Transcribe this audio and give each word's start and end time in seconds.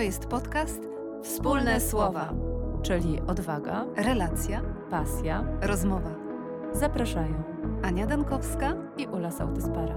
To 0.00 0.04
jest 0.04 0.26
podcast 0.26 0.80
Wspólne 1.22 1.80
słowa, 1.80 2.32
czyli 2.82 3.20
odwaga, 3.26 3.86
Relacja, 3.96 4.62
pasja. 4.90 5.44
rozmowa. 5.60 6.10
Zapraszają 6.72 7.42
Ania 7.82 8.06
Dankowska. 8.06 8.74
i 8.98 9.06
Ula 9.06 9.30
Sautyspara. 9.30 9.96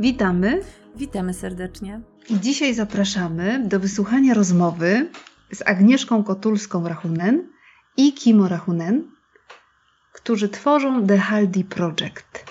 Witamy 0.00 0.60
Witamy 0.96 1.34
serdecznie. 1.34 2.00
i 2.28 2.40
dzisiaj 2.40 2.74
zapraszamy 2.74 3.62
do 3.68 3.80
wysłuchania 3.80 4.34
rozmowy 4.34 5.10
z 5.52 5.62
Agnieszką 5.66 6.22
Kotulską-Rachunen 6.22 7.38
i 7.96 8.12
Kimo 8.12 8.48
Rachunen, 8.48 9.10
którzy 10.12 10.48
tworzą 10.48 11.06
The 11.06 11.18
Haldi 11.18 11.64
Project. 11.64 12.44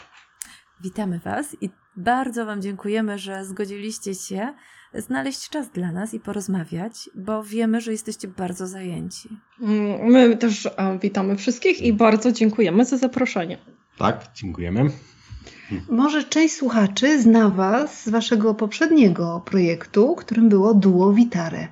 Witamy 0.84 1.20
Was 1.20 1.58
i 1.62 1.70
bardzo 1.96 2.46
Wam 2.46 2.62
dziękujemy, 2.62 3.20
że 3.20 3.46
zgodziliście 3.46 4.16
się 4.16 4.54
znaleźć 4.94 5.50
czas 5.50 5.70
dla 5.70 5.92
nas 5.92 6.14
i 6.14 6.20
porozmawiać, 6.20 7.10
bo 7.16 7.44
wiemy, 7.44 7.82
że 7.82 7.92
jesteście 7.92 8.28
bardzo 8.28 8.68
zajęci. 8.68 9.30
Mm, 9.62 10.02
My 10.12 10.38
też 10.38 10.66
e, 10.66 11.00
witamy 11.00 11.36
wszystkich 11.36 11.82
i 11.82 11.94
bardzo 11.94 12.32
dziękujemy 12.32 12.86
za 12.86 12.98
zaproszenie. 12.98 13.58
Tak, 13.98 14.28
dziękujemy. 14.34 14.90
Może 15.90 16.24
część 16.24 16.56
słuchaczy 16.56 17.22
zna 17.22 17.50
Was 17.50 18.04
z 18.04 18.10
Waszego 18.10 18.54
poprzedniego 18.54 19.42
projektu, 19.46 20.16
którym 20.16 20.50
było 20.50 20.74
Duo 20.74 21.14
Vitare. 21.14 21.68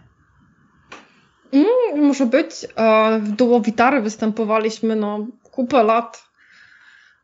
Mm, 1.52 2.06
Może 2.08 2.26
być, 2.26 2.66
e, 2.76 3.20
w 3.20 3.32
duo 3.32 3.62
Witary 3.62 4.02
występowaliśmy 4.02 4.96
no 4.96 5.28
kupę 5.52 5.84
lat. 5.84 6.24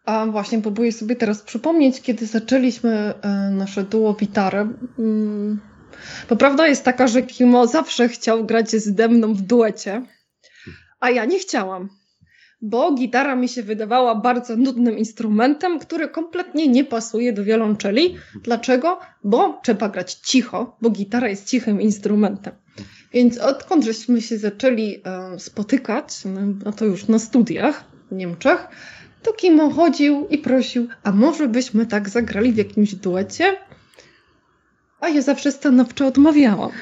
A 0.05 0.25
właśnie 0.25 0.61
próbuję 0.61 0.91
sobie 0.91 1.16
teraz 1.16 1.41
przypomnieć, 1.41 2.02
kiedy 2.02 2.25
zaczęliśmy 2.25 3.13
e, 3.22 3.29
nasze 3.52 3.83
duo 3.83 4.13
Witary. 4.13 4.67
Mm, 5.00 5.59
Bo 6.29 6.35
prawda 6.35 6.67
jest 6.67 6.83
taka, 6.83 7.07
że 7.07 7.22
Kimo 7.22 7.67
zawsze 7.67 8.09
chciał 8.09 8.45
grać 8.45 8.69
ze 8.72 9.07
mną 9.07 9.33
w 9.33 9.41
duecie, 9.41 10.02
a 11.00 11.09
ja 11.09 11.25
nie 11.25 11.39
chciałam. 11.39 11.89
Bo 12.61 12.94
gitara 12.94 13.36
mi 13.36 13.50
się 13.50 13.63
wydawała 13.63 14.16
bardzo 14.16 14.55
nudnym 14.55 14.97
instrumentem, 14.97 15.80
który 15.80 16.08
kompletnie 16.08 16.67
nie 16.67 16.83
pasuje 16.83 17.33
do 17.33 17.44
wiolonczeli. 17.44 18.16
Dlaczego? 18.44 19.00
Bo 19.23 19.59
trzeba 19.63 19.89
grać 19.89 20.13
cicho, 20.13 20.78
bo 20.81 20.89
gitara 20.89 21.28
jest 21.28 21.45
cichym 21.47 21.81
instrumentem. 21.81 22.53
Więc 23.13 23.38
odkąd 23.38 23.85
żeśmy 23.85 24.22
się 24.22 24.38
zaczęli 24.38 25.02
e, 25.05 25.39
spotykać, 25.39 26.13
no 26.66 26.72
to 26.72 26.85
już 26.85 27.08
na 27.08 27.19
studiach 27.19 27.83
w 28.11 28.16
Niemczech, 28.16 28.67
to 29.23 29.33
Kimo 29.33 29.69
chodził 29.69 30.28
i 30.28 30.38
prosił, 30.38 30.88
a 31.03 31.11
może 31.11 31.47
byśmy 31.47 31.85
tak 31.85 32.09
zagrali 32.09 32.53
w 32.53 32.58
jakimś 32.58 32.95
duecie? 32.95 33.58
A 35.00 35.09
ja 35.09 35.22
zawsze 35.22 35.52
stanowczo 35.52 36.08
odmawiałam. 36.08 36.72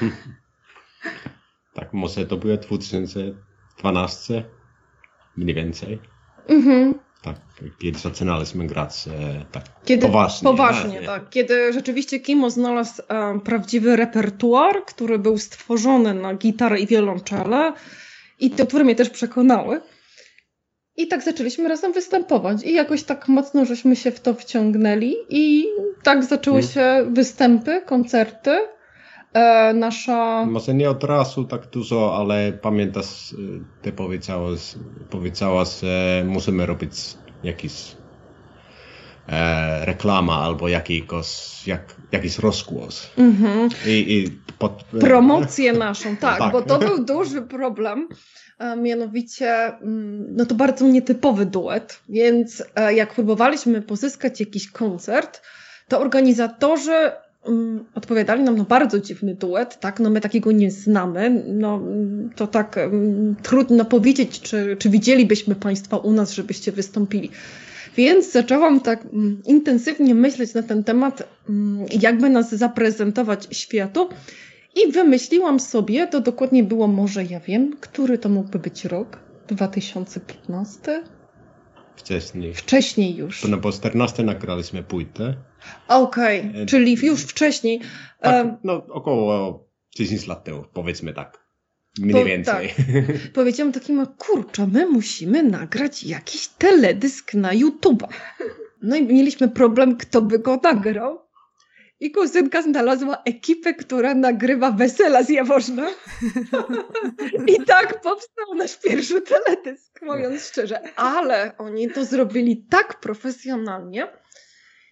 Tak, 1.74 1.92
może 1.92 2.26
to 2.26 2.36
było 2.36 2.56
2012, 2.56 4.44
mniej 5.36 5.54
więcej. 5.54 5.98
Mhm. 6.48 6.94
Tak, 7.22 7.36
kiedy 7.78 7.98
zaczynaliśmy 7.98 8.66
grać 8.66 9.04
e, 9.08 9.44
tak 9.52 9.64
Kiedy, 9.84 10.06
poważnie. 10.06 10.44
Poważnie, 10.50 11.00
nie? 11.00 11.06
tak. 11.06 11.30
Kiedy 11.30 11.72
rzeczywiście 11.72 12.20
Kimo 12.20 12.50
znalazł 12.50 13.02
e, 13.08 13.40
prawdziwy 13.44 13.96
repertuar, 13.96 14.84
który 14.84 15.18
był 15.18 15.38
stworzony 15.38 16.14
na 16.14 16.34
gitarę 16.34 16.80
i 16.80 16.86
wiolonczele 16.86 17.72
i 18.40 18.50
te, 18.50 18.66
które 18.66 18.84
mnie 18.84 18.94
też 18.94 19.10
przekonały. 19.10 19.80
I 20.96 21.08
tak 21.08 21.22
zaczęliśmy 21.22 21.68
razem 21.68 21.92
występować 21.92 22.62
i 22.64 22.72
jakoś 22.72 23.02
tak 23.02 23.28
mocno 23.28 23.64
żeśmy 23.64 23.96
się 23.96 24.10
w 24.10 24.20
to 24.20 24.34
wciągnęli 24.34 25.14
i 25.28 25.66
tak 26.02 26.24
zaczęły 26.24 26.58
Mm. 26.58 26.70
się 26.70 27.06
występy, 27.12 27.82
koncerty. 27.86 28.58
E, 29.36 29.74
nasza... 29.74 30.46
Może 30.46 30.74
nie 30.74 30.90
od 30.90 31.04
razu 31.04 31.44
tak 31.44 31.66
dużo, 31.66 32.16
ale 32.16 32.52
pamiętasz, 32.52 33.32
e, 33.32 33.36
ty 33.82 33.92
powiedziałaś, 33.92 34.74
powiedziałaś 35.10 35.68
że 35.82 36.24
musimy 36.26 36.66
robić 36.66 36.92
jakiś 37.44 37.96
e, 39.28 39.84
reklama 39.84 40.34
albo 40.34 40.68
jak, 40.68 40.88
jakiś 42.12 42.38
rozgłos. 42.38 43.10
Mhm. 43.18 43.68
I, 43.86 43.90
i 43.90 44.30
pod, 44.58 44.84
promocję 45.00 45.72
naszą, 45.88 46.16
tak, 46.16 46.38
Tak. 46.38 46.52
bo 46.52 46.62
to 46.62 46.78
był 46.78 47.04
duży 47.04 47.42
problem. 47.42 48.08
A 48.58 48.76
mianowicie, 48.76 49.50
mm, 49.66 50.26
no 50.36 50.46
to 50.46 50.54
bardzo 50.54 50.86
nietypowy 50.86 51.46
duet, 51.46 52.00
więc 52.08 52.64
e, 52.74 52.94
jak 52.94 53.14
próbowaliśmy 53.14 53.82
pozyskać 53.82 54.40
jakiś 54.40 54.70
koncert, 54.70 55.42
to 55.88 56.00
organizatorzy 56.00 56.92
mm, 56.92 57.25
odpowiadali 57.94 58.42
nam 58.42 58.56
na 58.56 58.64
bardzo 58.64 59.00
dziwny 59.00 59.34
duet, 59.34 59.80
tak, 59.80 60.00
no 60.00 60.10
my 60.10 60.20
takiego 60.20 60.52
nie 60.52 60.70
znamy, 60.70 61.44
no 61.46 61.76
mm, 61.76 62.30
to 62.36 62.46
tak 62.46 62.78
mm, 62.78 63.36
trudno 63.42 63.84
powiedzieć, 63.84 64.40
czy, 64.40 64.76
czy 64.78 64.90
widzielibyśmy 64.90 65.54
Państwa 65.54 65.96
u 65.96 66.12
nas, 66.12 66.32
żebyście 66.32 66.72
wystąpili. 66.72 67.30
Więc 67.96 68.32
zaczęłam 68.32 68.80
tak 68.80 69.04
mm, 69.04 69.42
intensywnie 69.46 70.14
myśleć 70.14 70.54
na 70.54 70.62
ten 70.62 70.84
temat, 70.84 71.28
mm, 71.48 71.86
jakby 72.02 72.30
nas 72.30 72.54
zaprezentować 72.54 73.48
światu. 73.50 74.08
I 74.74 74.92
wymyśliłam 74.92 75.60
sobie, 75.60 76.06
to 76.06 76.20
dokładnie 76.20 76.64
było 76.64 76.86
może, 76.86 77.24
ja 77.24 77.40
wiem, 77.40 77.76
który 77.80 78.18
to 78.18 78.28
mógłby 78.28 78.58
być 78.58 78.84
rok? 78.84 79.18
2015? 79.48 81.02
Wcześniej. 81.96 82.54
Wcześniej 82.54 83.16
już. 83.16 83.40
To 83.40 83.48
na 83.48 83.58
po 83.58 83.72
14 83.72 84.22
nagraliśmy 84.22 84.82
płytę. 84.82 85.34
Okej, 85.88 86.52
E, 86.62 86.66
czyli 86.66 86.96
już 87.02 87.22
wcześniej. 87.22 87.80
Tak, 88.20 88.34
Em, 88.46 88.56
no 88.64 88.86
około 88.90 89.64
10 89.96 90.26
lat 90.26 90.44
temu, 90.44 90.64
powiedzmy 90.72 91.12
tak. 91.14 91.46
Mniej 91.98 92.14
Po- 92.14 92.24
więcej. 92.24 92.74
powiedziałam 93.34 93.72
takim, 93.72 94.06
kurczę, 94.18 94.66
my 94.66 94.86
musimy 94.86 95.42
nagrać 95.42 96.04
jakiś 96.04 96.48
teledysk 96.48 97.34
na 97.34 97.52
YouTube'a. 97.54 98.06
No 98.82 98.96
i 98.96 99.02
mieliśmy 99.06 99.48
problem, 99.48 99.96
kto 99.96 100.22
by 100.22 100.38
go 100.38 100.60
nagrał. 100.62 101.26
I 102.00 102.10
kuzynka 102.10 102.62
znalazła 102.62 103.22
ekipę, 103.24 103.74
która 103.74 104.14
nagrywa 104.14 104.70
wesela 104.70 105.22
z 105.22 105.28
Jaworzna. 105.28 105.86
I 107.46 107.64
tak 107.64 108.00
powstał 108.00 108.54
nasz 108.56 108.76
pierwszy 108.80 109.22
teledysk, 109.22 110.02
mówiąc 110.02 110.42
szczerze. 110.42 110.80
Ale 110.96 111.52
oni 111.58 111.90
to 111.90 112.04
zrobili 112.04 112.66
tak 112.70 113.00
profesjonalnie, 113.00 114.08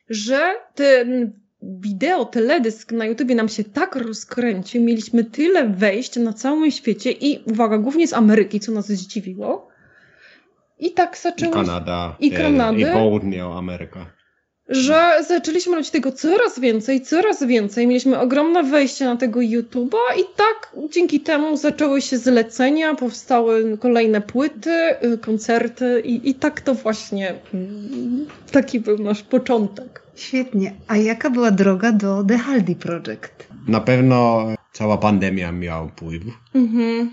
że 0.09 0.55
ten 0.75 1.33
wideo, 1.63 2.25
teledysk 2.25 2.93
na 2.93 3.07
YouTubie 3.07 3.35
nam 3.35 3.49
się 3.49 3.65
tak 3.65 3.97
rozkręcił, 3.97 4.83
mieliśmy 4.83 5.25
tyle 5.25 5.69
wejść 5.69 6.17
na 6.17 6.33
całym 6.33 6.71
świecie 6.71 7.11
i 7.11 7.45
uwaga, 7.45 7.79
głównie 7.79 8.09
z 8.09 8.13
Ameryki, 8.13 8.61
co 8.61 8.73
nas 8.73 8.87
zdziwiło. 8.87 9.69
I 10.79 10.93
tak 10.93 11.17
I 11.17 11.21
zaczęło 11.21 11.53
się 11.53 11.61
Kanada. 11.61 12.17
I 12.21 12.35
e, 12.35 12.37
Kanady. 12.37 12.81
I 12.81 12.85
południa 12.85 13.47
Ameryka. 13.47 14.07
Że 14.69 15.11
zaczęliśmy 15.29 15.75
robić 15.75 15.91
tego 15.91 16.13
coraz 16.13 16.59
więcej, 16.61 17.03
coraz 17.03 17.43
więcej. 17.47 17.87
Mieliśmy 17.87 18.21
ogromne 18.21 18.63
wejście 18.63 19.05
na 19.05 19.17
tego 19.17 19.41
YouTube'a 19.41 19.99
i 20.21 20.25
tak 20.37 20.73
dzięki 20.93 21.21
temu 21.21 21.57
zaczęły 21.57 22.03
się 22.03 22.19
zlecenia, 22.19 22.95
powstały 22.95 23.79
kolejne 23.79 24.21
płyty, 24.21 24.71
y, 25.05 25.19
koncerty 25.19 26.03
i, 26.05 26.31
i 26.31 26.35
tak 26.35 26.61
to 26.61 26.75
właśnie 26.75 27.35
mm, 27.55 28.27
taki 28.53 28.81
był 28.81 28.99
nasz 28.99 29.23
początek. 29.23 30.03
Świetnie. 30.15 30.75
A 30.87 30.97
jaka 30.97 31.31
była 31.31 31.51
droga 31.51 31.93
do 31.93 32.25
The 32.29 32.39
Haldi 32.39 32.77
Project? 32.77 33.49
Na 33.69 33.81
pewno 33.81 34.47
cała 34.73 34.99
pandemia 34.99 35.53
miała 35.53 35.89
wpływ, 35.89 36.23
Mhm. 36.55 37.11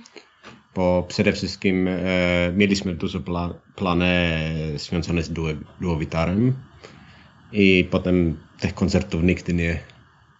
bo 0.75 1.05
przede 1.07 1.33
wszystkim 1.33 1.87
e, 1.87 1.97
mieliśmy 2.55 2.95
dużo 2.95 3.19
pla, 3.19 3.53
plany 3.75 4.07
związane 4.75 5.23
z 5.23 5.29
duo, 5.29 5.49
duowitarem 5.81 6.53
i 7.53 7.87
potem 7.91 8.37
tych 8.59 8.73
koncertów 8.73 9.23
nigdy 9.23 9.53
nie 9.53 9.79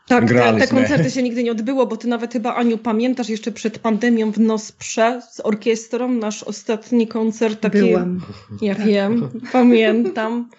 Tak, 0.08 0.30
te, 0.30 0.60
te 0.60 0.68
koncerty 0.68 1.12
się 1.16 1.24
nigdy 1.24 1.44
nie 1.44 1.52
odbyło, 1.52 1.86
bo 1.86 1.98
ty 1.98 2.08
nawet 2.08 2.34
chyba, 2.34 2.56
Aniu, 2.56 2.78
pamiętasz 2.78 3.30
jeszcze 3.30 3.52
przed 3.52 3.80
pandemią 3.80 4.32
w 4.32 4.40
Nosprze 4.40 5.22
z 5.32 5.40
orkiestrą 5.40 6.10
nasz 6.10 6.44
ostatni 6.44 7.08
koncert 7.08 7.62
taki... 7.62 7.80
Byłam. 7.80 8.22
Ja 8.62 8.76
Tak. 8.76 8.86
wiem, 8.86 9.30
pamiętam. 9.52 10.50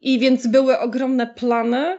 I 0.00 0.18
więc 0.18 0.46
były 0.46 0.78
ogromne 0.78 1.26
plany 1.26 1.98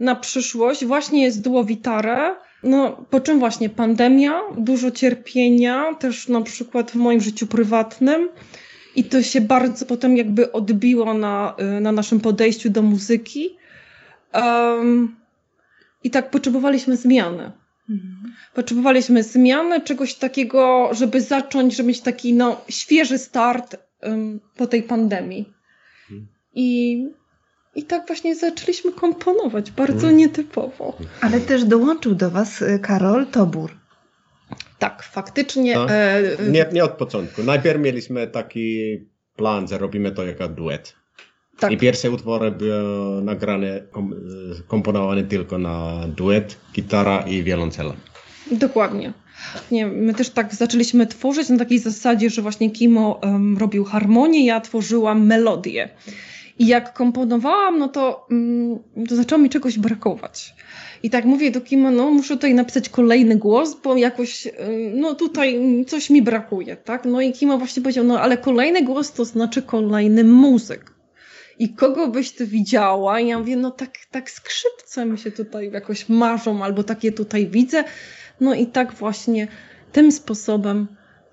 na 0.00 0.16
przyszłość. 0.16 0.84
Właśnie 0.84 1.22
jest 1.22 1.42
duo 1.42 1.64
Witare. 1.64 2.36
No, 2.62 3.06
po 3.10 3.20
czym 3.20 3.38
właśnie 3.38 3.68
pandemia, 3.68 4.40
dużo 4.58 4.90
cierpienia, 4.90 5.94
też 5.94 6.28
na 6.28 6.40
przykład 6.40 6.90
w 6.90 6.94
moim 6.94 7.20
życiu 7.20 7.46
prywatnym. 7.46 8.28
I 8.96 9.04
to 9.04 9.22
się 9.22 9.40
bardzo 9.40 9.86
potem 9.86 10.16
jakby 10.16 10.52
odbiło 10.52 11.14
na, 11.14 11.54
y, 11.78 11.80
na 11.80 11.92
naszym 11.92 12.20
podejściu 12.20 12.70
do 12.70 12.82
muzyki. 12.82 13.56
Em, 14.32 15.16
I 16.04 16.10
tak 16.10 16.30
potrzebowaliśmy 16.30 16.96
zmiany. 16.96 17.52
Mhm. 17.90 18.32
Potrzebowaliśmy 18.54 19.22
zmiany, 19.22 19.80
czegoś 19.80 20.14
takiego, 20.14 20.90
żeby 20.92 21.20
zacząć, 21.20 21.76
żeby 21.76 21.88
mieć 21.88 22.00
taki 22.00 22.34
no, 22.34 22.60
świeży 22.68 23.18
start 23.18 23.76
um, 24.02 24.40
po 24.56 24.66
tej 24.66 24.82
pandemii. 24.82 25.52
Mhm. 26.10 26.28
I, 26.54 27.06
I 27.74 27.82
tak 27.82 28.06
właśnie 28.06 28.34
zaczęliśmy 28.34 28.92
komponować, 28.92 29.70
bardzo 29.70 29.94
mhm. 29.94 30.16
nietypowo. 30.16 30.96
Ale 31.20 31.40
też 31.40 31.64
dołączył 31.64 32.14
do 32.14 32.30
Was 32.30 32.62
y, 32.62 32.78
Karol 32.78 33.26
Tobur. 33.26 33.81
Tak, 34.82 35.02
faktycznie. 35.02 35.74
No, 35.74 35.90
e, 35.90 36.22
nie, 36.48 36.66
nie 36.72 36.84
od 36.84 36.90
początku. 36.90 37.42
Najpierw 37.42 37.80
mieliśmy 37.80 38.26
taki 38.26 38.98
plan, 39.36 39.68
że 39.68 39.78
robimy 39.78 40.12
to 40.12 40.24
jako 40.24 40.48
duet. 40.48 40.96
Tak. 41.58 41.72
I 41.72 41.76
pierwsze 41.76 42.10
utwory 42.10 42.50
były 42.50 43.22
nagrane, 43.22 43.82
komponowane 44.66 45.22
tylko 45.24 45.58
na 45.58 46.04
duet, 46.08 46.56
gitara 46.74 47.20
i 47.20 47.42
wioloncela. 47.42 47.94
Dokładnie. 48.50 49.12
Nie, 49.70 49.86
my 49.86 50.14
też 50.14 50.30
tak 50.30 50.54
zaczęliśmy 50.54 51.06
tworzyć 51.06 51.48
na 51.48 51.58
takiej 51.58 51.78
zasadzie, 51.78 52.30
że 52.30 52.42
właśnie 52.42 52.70
Kimo 52.70 53.20
um, 53.22 53.58
robił 53.58 53.84
harmonię, 53.84 54.46
ja 54.46 54.60
tworzyłam 54.60 55.26
melodię. 55.26 55.88
I 56.58 56.66
jak 56.66 56.92
komponowałam, 56.92 57.78
no 57.78 57.88
to, 57.88 58.26
um, 58.30 58.78
to 59.08 59.16
zaczęło 59.16 59.42
mi 59.42 59.50
czegoś 59.50 59.78
brakować. 59.78 60.54
I 61.02 61.10
tak 61.10 61.24
mówię 61.24 61.50
do 61.50 61.60
Kimo, 61.60 61.90
no 61.90 62.10
muszę 62.10 62.34
tutaj 62.34 62.54
napisać 62.54 62.88
kolejny 62.88 63.36
głos, 63.36 63.76
bo 63.84 63.96
jakoś, 63.96 64.48
no 64.94 65.14
tutaj 65.14 65.60
coś 65.88 66.10
mi 66.10 66.22
brakuje, 66.22 66.76
tak? 66.76 67.04
No 67.04 67.20
i 67.20 67.32
Kimo 67.32 67.58
właśnie 67.58 67.82
powiedział, 67.82 68.04
no 68.04 68.20
ale 68.20 68.36
kolejny 68.36 68.82
głos 68.82 69.12
to 69.12 69.24
znaczy 69.24 69.62
kolejny 69.62 70.24
muzyk 70.24 70.92
i 71.58 71.68
kogo 71.74 72.08
byś 72.08 72.30
ty 72.32 72.46
widziała? 72.46 73.20
I 73.20 73.28
ja 73.28 73.38
mówię, 73.38 73.56
no 73.56 73.70
tak, 73.70 73.90
tak 74.10 74.30
skrzypce 74.30 75.06
mi 75.06 75.18
się 75.18 75.30
tutaj 75.30 75.70
jakoś 75.70 76.08
marzą, 76.08 76.64
albo 76.64 76.82
takie 76.84 77.12
tutaj 77.12 77.46
widzę. 77.46 77.84
No 78.40 78.54
i 78.54 78.66
tak 78.66 78.92
właśnie 78.92 79.48
tym 79.92 80.12
sposobem 80.12 80.86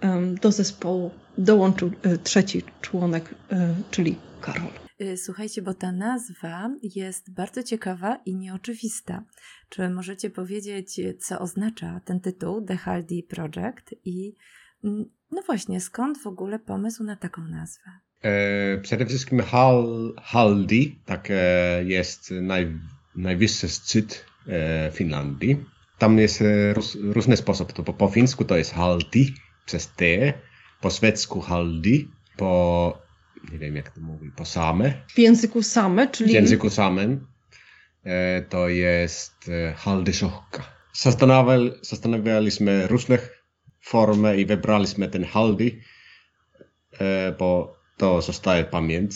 um, 0.03 0.35
do 0.35 0.51
zespołu 0.51 1.11
dołączył 1.37 1.91
y, 2.05 2.17
trzeci 2.17 2.63
członek, 2.81 3.29
y, 3.29 3.55
czyli 3.91 4.15
Karol. 4.41 4.88
Y, 5.01 5.17
słuchajcie, 5.17 5.61
bo 5.61 5.73
ta 5.73 5.91
nazwa 5.91 6.69
jest 6.95 7.33
bardzo 7.33 7.63
ciekawa 7.63 8.19
i 8.25 8.35
nieoczywista. 8.35 9.23
Czy 9.69 9.89
możecie 9.89 10.29
powiedzieć, 10.29 11.01
co 11.19 11.39
oznacza 11.39 12.01
ten 12.05 12.19
tytuł 12.19 12.61
The 12.61 12.77
Haldi 12.77 13.23
Project 13.23 13.95
i 14.05 14.35
mm, 14.83 15.05
no 15.31 15.41
właśnie, 15.41 15.81
skąd 15.81 16.21
w 16.21 16.27
ogóle 16.27 16.59
pomysł 16.59 17.03
na 17.03 17.15
taką 17.15 17.41
nazwę? 17.41 17.91
E, 18.21 18.77
przede 18.77 19.05
wszystkim 19.05 19.41
Hal, 19.41 20.13
Haldi, 20.21 20.99
tak 21.05 21.27
e, 21.31 21.83
jest 21.83 22.31
naj, 22.31 22.79
najwyższy 23.15 23.69
szczyt 23.69 24.25
e, 24.47 24.91
Finlandii. 24.91 25.65
Tam 25.97 26.17
jest 26.17 26.43
róż, 26.73 26.97
różny 27.01 27.37
sposób. 27.37 27.73
To 27.73 27.83
po, 27.83 27.93
po 27.93 28.07
fińsku 28.07 28.45
to 28.45 28.57
jest 28.57 28.73
Haldi 28.73 29.33
przez 29.65 29.87
T, 29.95 30.05
po 30.81 30.89
szwedzku 30.89 31.41
Haldi, 31.41 32.07
po 32.37 33.08
nie 33.51 33.59
wiem 33.59 33.75
jak 33.75 33.89
to 33.89 34.01
mówi, 34.01 34.31
po 34.31 34.45
same. 34.45 34.93
W 35.07 35.19
języku 35.19 35.63
same, 35.63 36.07
czyli... 36.07 36.29
W 36.29 36.33
języku 36.33 36.69
samym 36.69 37.27
to 38.49 38.69
jest 38.69 39.51
Haldysokka. 39.75 40.63
Zastanawialiśmy 41.81 42.87
różnych 42.87 43.43
formy 43.81 44.37
i 44.37 44.45
wybraliśmy 44.45 45.07
ten 45.07 45.25
Haldi, 45.25 45.81
bo 47.39 47.77
to 47.97 48.21
zostaje 48.21 48.63
pamięć. 48.63 49.15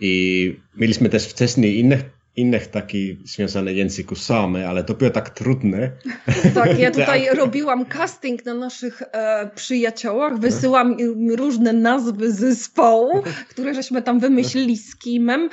I 0.00 0.56
mieliśmy 0.76 1.08
też 1.08 1.28
wcześniej 1.28 1.78
innych, 1.78 2.02
innych 2.36 2.66
takich 2.66 3.28
związanych 3.28 3.76
języków 3.76 4.22
same, 4.22 4.68
ale 4.68 4.84
to 4.84 4.94
było 4.94 5.10
tak 5.10 5.30
trudne. 5.30 5.90
Tak, 6.54 6.78
ja 6.78 6.90
tutaj 7.00 7.26
tak. 7.26 7.36
robiłam 7.36 7.84
casting 7.84 8.44
na 8.44 8.54
naszych 8.54 9.02
e, 9.02 9.50
przyjaciołach, 9.54 10.38
wysyłam 10.38 10.98
im 10.98 11.30
różne 11.30 11.72
nazwy 11.72 12.32
zespołu, 12.32 13.22
które 13.50 13.74
żeśmy 13.74 14.02
tam 14.02 14.20
wymyślili 14.20 14.76
z 14.76 14.96
Kimem. 14.96 15.50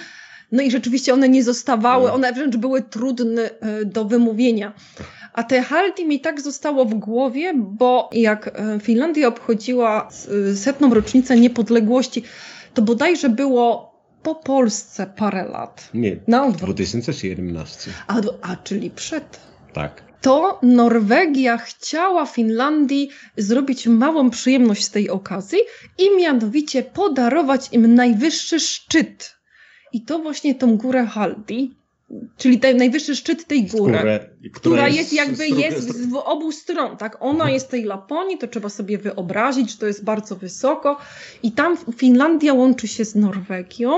No 0.52 0.64
i 0.64 0.72
rzeczywiście 0.72 1.14
one 1.14 1.30
nie 1.30 1.44
zostawały, 1.44 2.08
no. 2.08 2.14
one 2.14 2.34
wręcz 2.34 2.58
były 2.58 2.82
trudne 2.82 3.42
e, 3.42 3.86
do 3.86 4.06
wymówienia. 4.06 4.74
A 5.34 5.44
te 5.44 5.62
Haldi 5.62 6.06
mi 6.06 6.20
tak 6.20 6.42
zostało 6.42 6.86
w 6.86 6.94
głowie, 6.94 7.54
bo 7.58 8.10
jak 8.14 8.48
e, 8.48 8.80
Finlandia 8.80 9.28
obchodziła 9.28 10.10
e, 10.52 10.56
setną 10.56 10.94
rocznicę 10.94 11.36
niepodległości, 11.36 12.24
to 12.74 12.82
bodajże 12.82 13.30
było 13.30 13.91
po 14.24 14.36
Polsce 14.36 15.08
parę 15.08 15.44
lat. 15.44 15.90
Nie, 15.94 16.18
na 16.28 16.52
2017. 16.52 17.92
A, 18.08 18.22
a 18.42 18.56
czyli 18.56 18.92
przed. 18.92 19.40
Tak. 19.74 20.04
To 20.22 20.60
Norwegia 20.62 21.58
chciała 21.58 22.26
Finlandii 22.26 23.10
zrobić 23.38 23.88
małą 23.88 24.30
przyjemność 24.30 24.84
z 24.84 24.90
tej 24.90 25.10
okazji 25.10 25.60
i 25.98 26.18
mianowicie 26.18 26.84
podarować 26.84 27.70
im 27.72 27.96
najwyższy 27.96 28.60
szczyt. 28.60 29.36
I 29.94 30.02
to 30.02 30.20
właśnie 30.20 30.56
tą 30.56 30.78
górę 30.78 31.06
Haldi, 31.06 31.81
czyli 32.38 32.60
ten 32.60 32.78
najwyższy 32.78 33.16
szczyt 33.16 33.48
tej 33.48 33.64
góry, 33.64 33.94
Skórę, 33.98 34.30
która 34.54 34.88
jest, 34.88 34.98
jest 34.98 35.14
jakby 35.14 35.48
jest 35.48 35.90
z 35.90 36.14
obu 36.26 36.52
stron, 36.52 36.98
tak? 36.98 37.18
Ona 37.20 37.34
mhm. 37.34 37.54
jest 37.54 37.70
tej 37.70 37.84
Laponii, 37.84 38.38
to 38.38 38.48
trzeba 38.48 38.70
sobie 38.70 38.98
wyobrazić, 38.98 39.72
że 39.72 39.78
to 39.78 39.88
jest 39.88 40.04
bardzo 40.04 40.36
wysoko 40.36 40.98
i 41.44 41.52
tam 41.52 41.78
Finlandia 41.96 42.54
łączy 42.54 42.88
się 42.88 43.06
z 43.06 43.16
Norwegią 43.16 43.92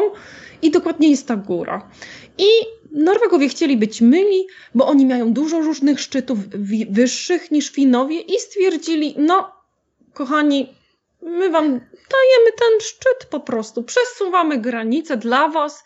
i 0.61 0.71
dokładnie 0.71 1.09
jest 1.09 1.27
ta 1.27 1.35
góra. 1.35 1.89
I 2.37 2.47
Norwegowie 2.91 3.49
chcieli 3.49 3.77
być 3.77 4.01
myli, 4.01 4.47
bo 4.75 4.87
oni 4.87 5.05
mają 5.05 5.33
dużo 5.33 5.61
różnych 5.61 5.99
szczytów 5.99 6.39
wyższych 6.89 7.51
niż 7.51 7.71
Finowie 7.71 8.19
i 8.19 8.39
stwierdzili, 8.39 9.15
no 9.17 9.51
kochani, 10.13 10.75
my 11.21 11.49
wam 11.49 11.63
dajemy 11.89 12.51
ten 12.59 12.79
szczyt 12.81 13.25
po 13.29 13.39
prostu, 13.39 13.83
przesuwamy 13.83 14.57
granice 14.57 15.17
dla 15.17 15.47
was, 15.47 15.83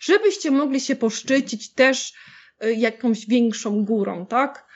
żebyście 0.00 0.50
mogli 0.50 0.80
się 0.80 0.96
poszczycić 0.96 1.72
też 1.72 2.12
y, 2.64 2.74
jakąś 2.74 3.26
większą 3.26 3.84
górą, 3.84 4.26
tak? 4.26 4.66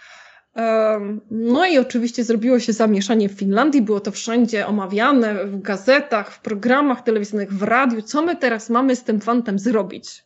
No 1.30 1.66
i 1.66 1.78
oczywiście 1.78 2.24
zrobiło 2.24 2.58
się 2.60 2.72
zamieszanie 2.72 3.28
w 3.28 3.32
Finlandii, 3.32 3.82
było 3.82 4.00
to 4.00 4.10
wszędzie 4.10 4.66
omawiane 4.66 5.46
w 5.46 5.62
gazetach, 5.62 6.32
w 6.32 6.40
programach 6.40 7.02
telewizyjnych, 7.02 7.52
w 7.52 7.62
radiu. 7.62 8.02
Co 8.02 8.22
my 8.22 8.36
teraz 8.36 8.70
mamy 8.70 8.96
z 8.96 9.04
tym 9.04 9.20
fantem 9.20 9.58
zrobić? 9.58 10.24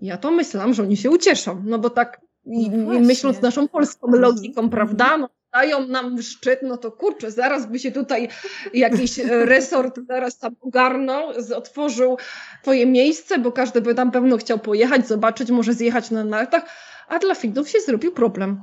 Ja 0.00 0.16
to 0.16 0.30
myślałam, 0.30 0.74
że 0.74 0.82
oni 0.82 0.96
się 0.96 1.10
ucieszą, 1.10 1.62
no 1.64 1.78
bo 1.78 1.90
tak 1.90 2.20
no 2.46 3.00
myśląc 3.00 3.40
naszą 3.40 3.68
polską 3.68 4.08
logiką, 4.08 4.70
prawda? 4.70 5.16
No, 5.16 5.28
dają 5.56 5.86
nam 5.86 6.22
szczyt, 6.22 6.60
no 6.62 6.76
to 6.76 6.92
kurczę, 6.92 7.30
zaraz 7.30 7.66
by 7.66 7.78
się 7.78 7.92
tutaj 7.92 8.28
jakiś 8.74 9.18
resort 9.52 10.00
zaraz 10.08 10.38
tam 10.38 10.56
ogarnął, 10.60 11.28
otworzył 11.56 12.16
swoje 12.62 12.86
miejsce, 12.86 13.38
bo 13.38 13.52
każdy 13.52 13.80
by 13.80 13.94
tam 13.94 14.10
pewno 14.10 14.36
chciał 14.36 14.58
pojechać, 14.58 15.08
zobaczyć, 15.08 15.50
może 15.50 15.74
zjechać 15.74 16.10
na 16.10 16.24
nartach, 16.24 16.62
a 17.08 17.18
dla 17.18 17.34
Finów 17.34 17.68
się 17.68 17.80
zrobił 17.80 18.12
problem. 18.12 18.60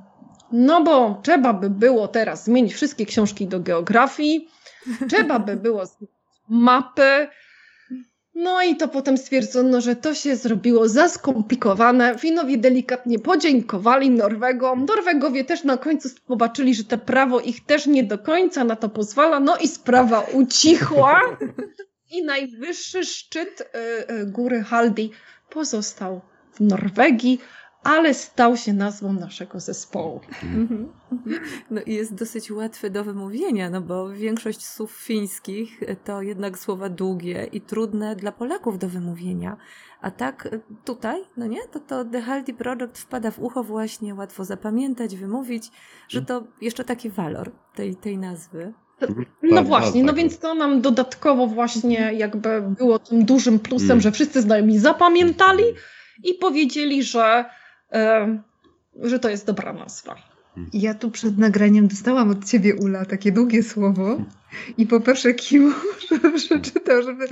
No 0.51 0.83
bo 0.83 1.21
trzeba 1.23 1.53
by 1.53 1.69
było 1.69 2.07
teraz 2.07 2.43
zmienić 2.43 2.73
wszystkie 2.73 3.05
książki 3.05 3.47
do 3.47 3.59
geografii, 3.59 4.50
trzeba 5.09 5.39
by 5.39 5.55
było 5.55 5.85
zmienić 5.85 6.15
mapy, 6.50 7.27
no 8.36 8.63
i 8.63 8.75
to 8.75 8.88
potem 8.88 9.18
stwierdzono, 9.18 9.82
że 9.82 9.96
to 9.96 10.13
się 10.13 10.36
zrobiło 10.36 10.90
za 10.90 11.10
skomplikowane. 11.10 12.18
Finowie 12.18 12.58
delikatnie 12.58 13.20
podziękowali 13.20 14.10
Norwegom. 14.10 14.86
Norwegowie 14.86 15.44
też 15.44 15.63
na 15.63 15.78
końcu 15.78 16.10
zobaczyli, 16.30 16.75
że 16.75 16.84
to 16.84 16.98
prawo 16.98 17.40
ich 17.40 17.66
też 17.66 17.88
nie 17.88 18.04
do 18.04 18.18
końca 18.18 18.63
na 18.63 18.75
to 18.75 18.90
pozwala. 18.90 19.40
No 19.40 19.58
i 19.58 19.68
sprawa 19.68 20.20
ucichła. 20.20 21.22
I 22.12 22.24
najwyższy 22.24 23.06
szczyt 23.06 23.62
y, 23.62 24.13
y, 24.13 24.25
góry 24.25 24.63
Haldi 24.63 25.12
pozostał 25.50 26.22
w 26.54 26.60
Norwegii, 26.60 27.40
ale 27.84 28.13
stał 28.13 28.58
się 28.58 28.74
nazwą 28.74 29.13
naszego 29.13 29.60
zespołu. 29.60 30.22
Mhm. 30.44 30.92
No 31.72 31.82
i 31.82 31.94
jest 31.94 32.16
dosyć 32.16 32.52
łatwy 32.52 32.90
do 32.90 33.04
wymówienia, 33.04 33.70
no 33.70 33.82
bo 33.82 34.10
większość 34.10 34.66
słów 34.66 34.92
fińskich 34.92 35.80
to 36.04 36.22
jednak 36.22 36.60
słowa 36.60 36.90
długie 36.90 37.48
i 37.52 37.62
trudne 37.62 38.16
dla 38.16 38.32
Polaków 38.32 38.80
do 38.80 38.90
wymówienia. 38.90 39.58
A 40.02 40.12
tak 40.12 40.50
tutaj, 40.86 41.22
no 41.38 41.48
nie, 41.48 41.68
to 41.72 41.80
to 41.80 42.06
The 42.06 42.22
Haldi 42.22 42.54
Project 42.54 42.98
wpada 42.98 43.32
w 43.32 43.40
ucho 43.40 43.63
właśnie, 43.63 44.16
łatwo 44.16 44.46
zapamiętać, 44.46 45.16
wymówić, 45.16 45.72
że 46.10 46.22
to 46.22 46.44
jeszcze 46.62 46.84
taki 46.84 47.10
walor 47.10 47.52
tej, 47.75 47.96
tej 47.96 48.18
nazwy. 48.18 48.74
No 49.44 49.56
tak, 49.56 49.68
właśnie, 49.68 50.02
tak, 50.02 50.02
no 50.02 50.08
tak. 50.08 50.16
więc 50.16 50.40
to 50.40 50.56
nam 50.56 50.82
dodatkowo 50.82 51.48
właśnie 51.48 52.13
jakby 52.13 52.62
było 52.62 53.00
tym 53.00 53.25
dużym 53.25 53.60
plusem, 53.60 54.02
że 54.02 54.12
wszyscy 54.12 54.42
znajomi 54.42 54.80
zapamiętali 54.80 55.63
i 56.24 56.34
powiedzieli, 56.34 57.04
że 57.04 57.46
że 59.01 59.19
to 59.19 59.29
jest 59.29 59.45
dobra 59.45 59.73
nazwa. 59.73 60.33
Ja 60.73 60.93
tu 60.93 61.12
przed 61.12 61.38
nagraniem 61.38 61.88
dostałam 61.88 62.29
od 62.29 62.45
ciebie, 62.45 62.75
Ula, 62.75 63.05
takie 63.05 63.31
długie 63.31 63.63
słowo 63.63 64.17
i 64.77 64.88
poproszę 64.88 65.33
Kimo, 65.33 65.71
żeby 66.09 66.31
przeczytał, 66.31 67.03
żeby 67.03 67.27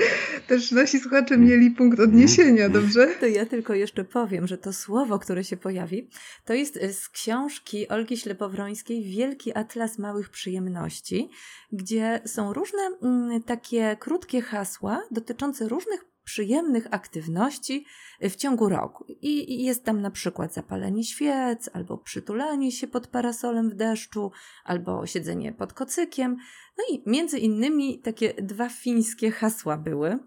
też 0.47 0.71
nasi 0.71 0.99
słuchacze 0.99 1.37
mieli 1.37 1.71
punkt 1.71 1.99
odniesienia, 1.99 2.69
dobrze? 2.69 3.07
To 3.19 3.25
ja 3.25 3.45
tylko 3.45 3.73
jeszcze 3.73 4.03
powiem, 4.03 4.47
że 4.47 4.57
to 4.57 4.73
słowo, 4.73 5.19
które 5.19 5.43
się 5.43 5.57
pojawi, 5.57 6.09
to 6.45 6.53
jest 6.53 6.79
z 6.91 7.09
książki 7.09 7.87
Olgi 7.87 8.17
Ślepowrońskiej 8.17 9.03
Wielki 9.03 9.57
Atlas 9.57 9.99
Małych 9.99 10.29
Przyjemności, 10.29 11.29
gdzie 11.71 12.21
są 12.25 12.53
różne 12.53 12.79
mm, 13.03 13.43
takie 13.43 13.97
krótkie 13.99 14.41
hasła 14.41 15.01
dotyczące 15.11 15.67
różnych 15.67 16.10
przyjemnych 16.31 16.87
aktywności 16.91 17.85
w 18.21 18.35
ciągu 18.35 18.69
roku. 18.69 19.05
I 19.21 19.63
jest 19.63 19.83
tam 19.83 20.01
na 20.01 20.11
przykład 20.11 20.53
zapalenie 20.53 21.03
świec, 21.03 21.69
albo 21.73 21.97
przytulanie 21.97 22.71
się 22.71 22.87
pod 22.87 23.07
parasolem 23.07 23.69
w 23.69 23.75
deszczu, 23.75 24.31
albo 24.63 25.05
siedzenie 25.05 25.53
pod 25.53 25.73
kocykiem. 25.73 26.37
No 26.77 26.83
i 26.95 27.03
między 27.05 27.39
innymi 27.39 27.99
takie 27.99 28.33
dwa 28.33 28.69
fińskie 28.69 29.31
hasła 29.31 29.77
były, 29.77 30.19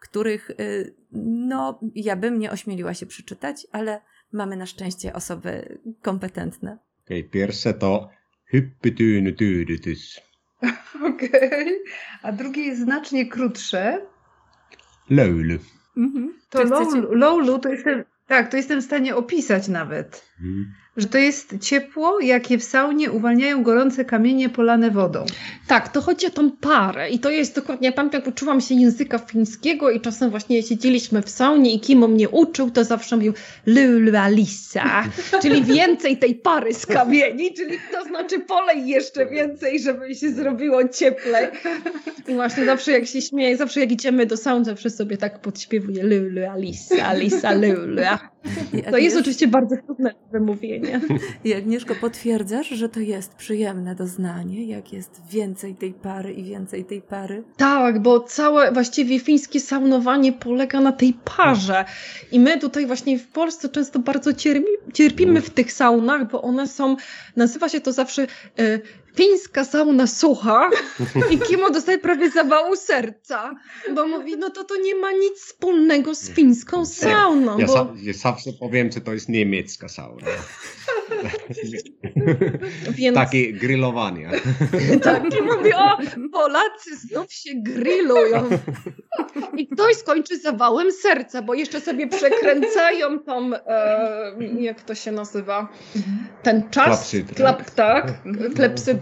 których 0.00 0.50
y, 0.50 0.94
no 1.12 1.80
ja 1.94 2.16
bym 2.16 2.38
nie 2.38 2.50
ośmieliła 2.50 2.94
się 2.94 3.06
przeczytać, 3.06 3.66
ale 3.72 4.00
mamy 4.32 4.56
na 4.56 4.66
szczęście 4.66 5.12
osoby 5.12 5.78
kompetentne. 6.00 6.78
Okej, 7.04 7.20
okay, 7.20 7.30
pierwsze 7.30 7.74
to 7.74 8.08
hyppytyynytyydytys. 8.44 10.20
Okej, 11.14 11.48
okay. 11.48 11.78
a 12.22 12.32
drugie 12.32 12.62
jest 12.62 12.80
znacznie 12.80 13.26
krótsze 13.26 14.11
Lowlu. 15.16 15.58
Mhm. 15.96 16.32
To 16.50 16.64
Lowlu 17.10 17.58
to 17.58 17.68
jestem, 17.68 18.04
tak, 18.26 18.50
to 18.50 18.56
jestem 18.56 18.80
w 18.80 18.84
stanie 18.84 19.16
opisać 19.16 19.68
nawet. 19.68 20.22
Że 20.96 21.06
to 21.06 21.18
jest 21.18 21.54
ciepło, 21.60 22.20
jakie 22.20 22.58
w 22.58 22.64
saunie 22.64 23.12
uwalniają 23.12 23.62
gorące 23.62 24.04
kamienie 24.04 24.48
polane 24.48 24.90
wodą. 24.90 25.24
Tak, 25.66 25.88
to 25.88 26.00
chodzi 26.00 26.26
o 26.26 26.30
tą 26.30 26.50
parę 26.50 27.10
i 27.10 27.18
to 27.18 27.30
jest 27.30 27.54
dokładnie, 27.54 27.88
ja 27.88 27.92
pamiętam 27.92 28.20
jak 28.20 28.28
uczyłam 28.28 28.60
się 28.60 28.74
języka 28.74 29.18
fińskiego 29.18 29.90
i 29.90 30.00
czasem 30.00 30.30
właśnie 30.30 30.62
siedzieliśmy 30.62 31.22
w 31.22 31.30
saunie 31.30 31.74
i 31.74 31.80
Kimo 31.80 32.08
mnie 32.08 32.28
uczył, 32.28 32.70
to 32.70 32.84
zawsze 32.84 33.16
mówił 33.16 33.32
lulualisa, 33.66 35.04
czyli 35.42 35.62
więcej 35.62 36.16
tej 36.16 36.34
pary 36.34 36.74
z 36.74 36.86
kamieni, 36.86 37.54
czyli 37.54 37.78
to 37.92 38.04
znaczy 38.04 38.40
polej 38.40 38.88
jeszcze 38.88 39.26
więcej, 39.26 39.80
żeby 39.80 40.14
się 40.14 40.30
zrobiło 40.30 40.88
cieplej. 40.88 41.46
I 42.28 42.34
właśnie 42.34 42.64
zawsze 42.64 42.92
jak 42.92 43.06
się 43.06 43.22
śmieje, 43.22 43.56
zawsze 43.56 43.80
jak 43.80 43.92
idziemy 43.92 44.26
do 44.26 44.36
sauny, 44.36 44.64
zawsze 44.64 44.90
sobie 44.90 45.16
tak 45.16 45.40
podśpiewuję 45.40 46.02
lulualisa, 46.02 47.06
alisa, 47.06 47.52
lulua. 47.54 48.31
To 48.90 48.98
jest 48.98 49.16
oczywiście 49.16 49.48
bardzo 49.48 49.76
trudne 49.76 50.14
wymówienie. 50.32 51.00
I 51.44 51.54
Agnieszko, 51.62 51.94
potwierdzasz, 51.94 52.68
że 52.68 52.88
to 52.88 53.00
jest 53.00 53.34
przyjemne 53.34 53.94
doznanie, 53.94 54.66
jak 54.66 54.92
jest 54.92 55.20
więcej 55.30 55.74
tej 55.74 55.92
pary 55.92 56.32
i 56.32 56.44
więcej 56.44 56.84
tej 56.84 57.02
pary? 57.02 57.42
Tak, 57.56 58.02
bo 58.02 58.20
całe 58.20 58.72
właściwie 58.72 59.20
fińskie 59.20 59.60
saunowanie 59.60 60.32
polega 60.32 60.80
na 60.80 60.92
tej 60.92 61.14
parze. 61.36 61.84
I 62.32 62.40
my 62.40 62.58
tutaj 62.58 62.86
właśnie 62.86 63.18
w 63.18 63.28
Polsce 63.28 63.68
często 63.68 63.98
bardzo 63.98 64.32
cierpi, 64.32 64.68
cierpimy 64.92 65.40
w 65.40 65.50
tych 65.50 65.72
saunach, 65.72 66.30
bo 66.30 66.42
one 66.42 66.66
są, 66.66 66.96
nazywa 67.36 67.68
się 67.68 67.80
to 67.80 67.92
zawsze 67.92 68.26
y, 68.60 68.80
fińska 69.14 69.64
sauna 69.64 70.06
sucha 70.06 70.70
i 71.30 71.38
Kimo 71.38 71.70
dostaje 71.70 71.98
prawie 71.98 72.30
zawału 72.30 72.76
serca, 72.76 73.54
bo 73.94 74.06
mówi, 74.06 74.36
no 74.36 74.50
to 74.50 74.64
to 74.64 74.76
nie 74.76 74.94
ma 74.94 75.12
nic 75.12 75.38
wspólnego 75.38 76.14
z 76.14 76.30
fińską 76.30 76.86
sauną. 76.86 77.58
Ja, 77.58 77.66
bo... 77.66 77.72
sa, 77.72 77.86
ja 78.02 78.12
zawsze 78.12 78.52
powiem, 78.52 78.92
że 78.92 79.00
to 79.00 79.12
jest 79.12 79.28
niemiecka 79.28 79.88
sauna. 79.88 80.26
Więc... 82.96 83.16
Takie 83.16 83.52
grillowanie. 83.52 84.30
Tak, 85.02 85.38
i 85.38 85.42
mówi, 85.42 85.74
o, 85.74 85.98
Polacy 86.32 86.96
znów 86.96 87.32
się 87.32 87.50
grillują. 87.54 88.48
I 89.56 89.66
ktoś 89.66 89.96
skończy 89.96 90.38
zawałem 90.38 90.92
serca, 90.92 91.42
bo 91.42 91.54
jeszcze 91.54 91.80
sobie 91.80 92.06
przekręcają 92.06 93.18
tą, 93.18 93.54
e, 93.54 94.34
jak 94.58 94.82
to 94.82 94.94
się 94.94 95.12
nazywa, 95.12 95.68
ten 96.42 96.70
czas. 96.70 97.16
Klap, 97.36 97.70
tak, 97.70 98.12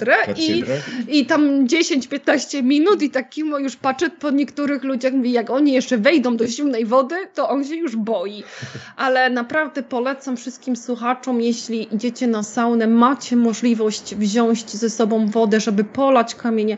klepsydrę. 0.04 0.78
I, 1.09 1.21
I 1.21 1.26
tam 1.26 1.66
10-15 1.66 2.62
minut 2.62 3.02
i 3.02 3.11
taki 3.11 3.40
już 3.40 3.76
patrzę 3.76 4.11
po 4.11 4.30
niektórych 4.30 4.85
ludziach, 4.85 5.12
mówi, 5.12 5.33
jak 5.33 5.50
oni 5.50 5.73
jeszcze 5.73 5.99
wejdą 5.99 6.37
do 6.37 6.47
zimnej 6.47 6.87
wody, 6.87 7.16
to 7.35 7.49
on 7.49 7.64
się 7.64 7.75
już 7.75 7.97
boi. 7.97 8.42
Ale 8.97 9.30
naprawdę 9.30 9.83
polecam 9.83 10.37
wszystkim 10.37 10.76
słuchaczom, 10.76 11.40
jeśli 11.40 11.95
idziecie 11.95 12.26
na 12.26 12.42
saunę, 12.42 12.87
macie 12.87 13.37
możliwość 13.37 14.14
wziąć 14.14 14.71
ze 14.71 14.90
sobą 14.90 15.26
wodę, 15.26 15.61
żeby 15.61 15.85
polać 15.85 16.35
kamienie. 16.35 16.76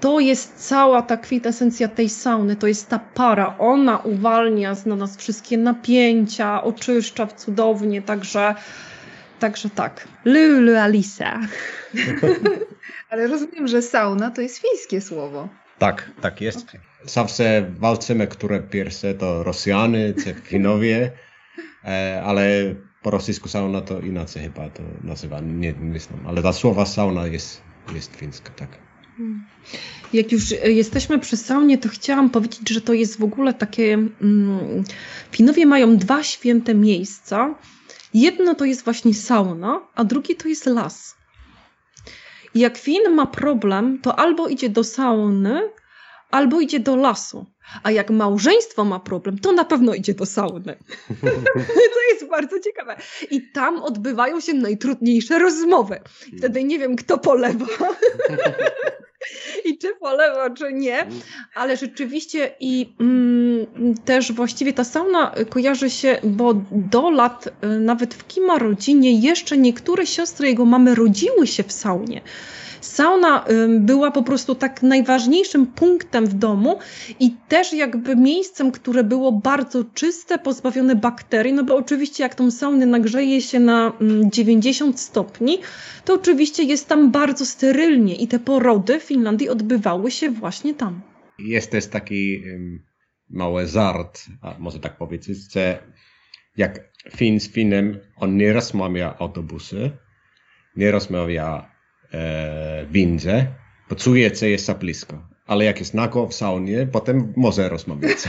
To 0.00 0.20
jest 0.20 0.68
cała 0.68 1.02
ta 1.02 1.16
kwintesencja 1.16 1.88
tej 1.88 2.08
sauny, 2.08 2.56
to 2.56 2.66
jest 2.66 2.88
ta 2.88 2.98
para. 2.98 3.58
Ona 3.58 3.98
uwalnia 3.98 4.74
z 4.74 4.86
nas 4.86 5.16
wszystkie 5.16 5.58
napięcia, 5.58 6.62
oczyszcza 6.62 7.26
cudownie, 7.26 8.02
także, 8.02 8.54
także 9.38 9.70
tak. 9.70 10.08
Lulu 10.24 10.76
Alisa. 10.76 11.40
Ale 13.10 13.26
rozumiem, 13.26 13.68
że 13.68 13.82
sauna 13.82 14.30
to 14.30 14.40
jest 14.40 14.58
fińskie 14.58 15.00
słowo. 15.00 15.48
Tak, 15.78 16.10
tak 16.20 16.40
jest. 16.40 16.68
Okay. 16.68 16.80
Zawsze 17.04 17.72
walczymy, 17.78 18.26
które 18.26 18.60
pierwsze 18.60 19.14
to 19.14 19.42
Rosjanie, 19.42 20.14
czy 20.24 20.34
Finowie, 20.34 21.10
e, 21.84 22.22
ale 22.24 22.74
po 23.02 23.10
rosyjsku 23.10 23.48
sauna 23.48 23.80
to 23.80 24.00
inaczej 24.00 24.42
chyba 24.42 24.70
to 24.70 24.82
nazywa, 25.02 25.40
nie, 25.40 25.72
nie 25.72 26.00
znam, 26.00 26.26
ale 26.26 26.42
ta 26.42 26.52
słowa 26.52 26.86
sauna 26.86 27.26
jest, 27.26 27.62
jest 27.94 28.16
fińska, 28.16 28.50
tak. 28.50 28.68
Hmm. 29.16 29.44
Jak 30.12 30.32
już 30.32 30.50
jesteśmy 30.64 31.18
przy 31.18 31.36
saunie, 31.36 31.78
to 31.78 31.88
chciałam 31.88 32.30
powiedzieć, 32.30 32.70
że 32.70 32.80
to 32.80 32.92
jest 32.92 33.18
w 33.18 33.24
ogóle 33.24 33.54
takie. 33.54 33.92
Mm, 33.92 34.84
Finowie 35.30 35.66
mają 35.66 35.96
dwa 35.96 36.22
święte 36.22 36.74
miejsca. 36.74 37.54
Jedno 38.14 38.54
to 38.54 38.64
jest 38.64 38.84
właśnie 38.84 39.14
sauna, 39.14 39.80
a 39.94 40.04
drugie 40.04 40.34
to 40.34 40.48
jest 40.48 40.66
las. 40.66 41.16
I 42.54 42.60
jak 42.60 42.78
Fin 42.78 43.14
ma 43.14 43.26
problem, 43.26 43.98
to 44.02 44.18
albo 44.18 44.48
idzie 44.48 44.68
do 44.68 44.84
sauny, 44.84 45.70
albo 46.30 46.60
idzie 46.60 46.80
do 46.80 46.96
lasu. 46.96 47.46
A 47.82 47.90
jak 47.90 48.10
małżeństwo 48.10 48.84
ma 48.84 49.00
problem, 49.00 49.38
to 49.38 49.52
na 49.52 49.64
pewno 49.64 49.94
idzie 49.94 50.14
do 50.14 50.26
sauny. 50.26 50.78
to 51.94 52.00
jest 52.12 52.28
bardzo 52.30 52.60
ciekawe. 52.60 52.96
I 53.30 53.50
tam 53.52 53.82
odbywają 53.82 54.40
się 54.40 54.54
najtrudniejsze 54.54 55.38
rozmowy. 55.38 56.00
Wtedy 56.38 56.64
nie 56.64 56.78
wiem, 56.78 56.96
kto 56.96 57.18
polewa. 57.18 57.66
I 59.64 59.78
czy 59.78 59.94
polewa, 60.00 60.50
czy 60.50 60.72
nie, 60.72 61.06
ale 61.54 61.76
rzeczywiście 61.76 62.54
i 62.60 62.94
mm, 63.00 63.66
też 64.04 64.32
właściwie 64.32 64.72
ta 64.72 64.84
sauna 64.84 65.34
kojarzy 65.50 65.90
się, 65.90 66.18
bo 66.22 66.54
do 66.70 67.10
lat, 67.10 67.46
y, 67.46 67.66
nawet 67.66 68.14
w 68.14 68.26
Kima 68.26 68.58
rodzinie, 68.58 69.20
jeszcze 69.20 69.56
niektóre 69.56 70.06
siostry 70.06 70.48
jego 70.48 70.64
mamy 70.64 70.94
rodziły 70.94 71.46
się 71.46 71.62
w 71.62 71.72
saunie. 71.72 72.20
Sauna 72.84 73.44
była 73.80 74.10
po 74.10 74.22
prostu 74.22 74.54
tak 74.54 74.82
najważniejszym 74.82 75.66
punktem 75.66 76.26
w 76.26 76.34
domu 76.34 76.78
i 77.20 77.30
też 77.48 77.72
jakby 77.72 78.16
miejscem, 78.16 78.72
które 78.72 79.04
było 79.04 79.32
bardzo 79.32 79.84
czyste, 79.84 80.38
pozbawione 80.38 80.96
bakterii, 80.96 81.52
no 81.52 81.64
bo 81.64 81.76
oczywiście 81.76 82.22
jak 82.22 82.34
tą 82.34 82.50
saunę 82.50 82.86
nagrzeje 82.86 83.42
się 83.42 83.60
na 83.60 83.92
90 84.32 85.00
stopni, 85.00 85.58
to 86.04 86.14
oczywiście 86.14 86.62
jest 86.62 86.88
tam 86.88 87.10
bardzo 87.10 87.46
sterylnie 87.46 88.16
i 88.16 88.28
te 88.28 88.38
porody 88.38 89.00
w 89.00 89.02
Finlandii 89.02 89.48
odbywały 89.48 90.10
się 90.10 90.30
właśnie 90.30 90.74
tam. 90.74 91.00
Jest 91.38 91.70
też 91.70 91.86
taki 91.86 92.42
mały 93.30 93.66
żart, 93.66 94.24
może 94.58 94.78
tak 94.78 94.96
powiedzieć, 94.96 95.52
że 95.52 95.82
jak 96.56 96.80
Fin 97.16 97.40
z 97.40 97.48
Finem, 97.48 97.98
on 98.16 98.36
nie 98.36 98.52
rozmawia 98.52 99.14
autobusy, 99.18 99.90
nie 100.76 100.90
rozmawia 100.90 101.73
e, 102.14 102.86
windze, 102.90 103.46
bo 103.88 103.96
czuje, 103.96 104.34
że 104.34 104.48
jest 104.48 104.64
za 104.64 104.74
blisko. 104.74 105.28
Ale 105.46 105.64
jak 105.64 105.78
jest 105.78 105.94
nago 105.94 106.26
w 106.26 106.34
saunie, 106.34 106.86
potem 106.92 107.32
może 107.36 107.68
rozmawiać. 107.68 108.18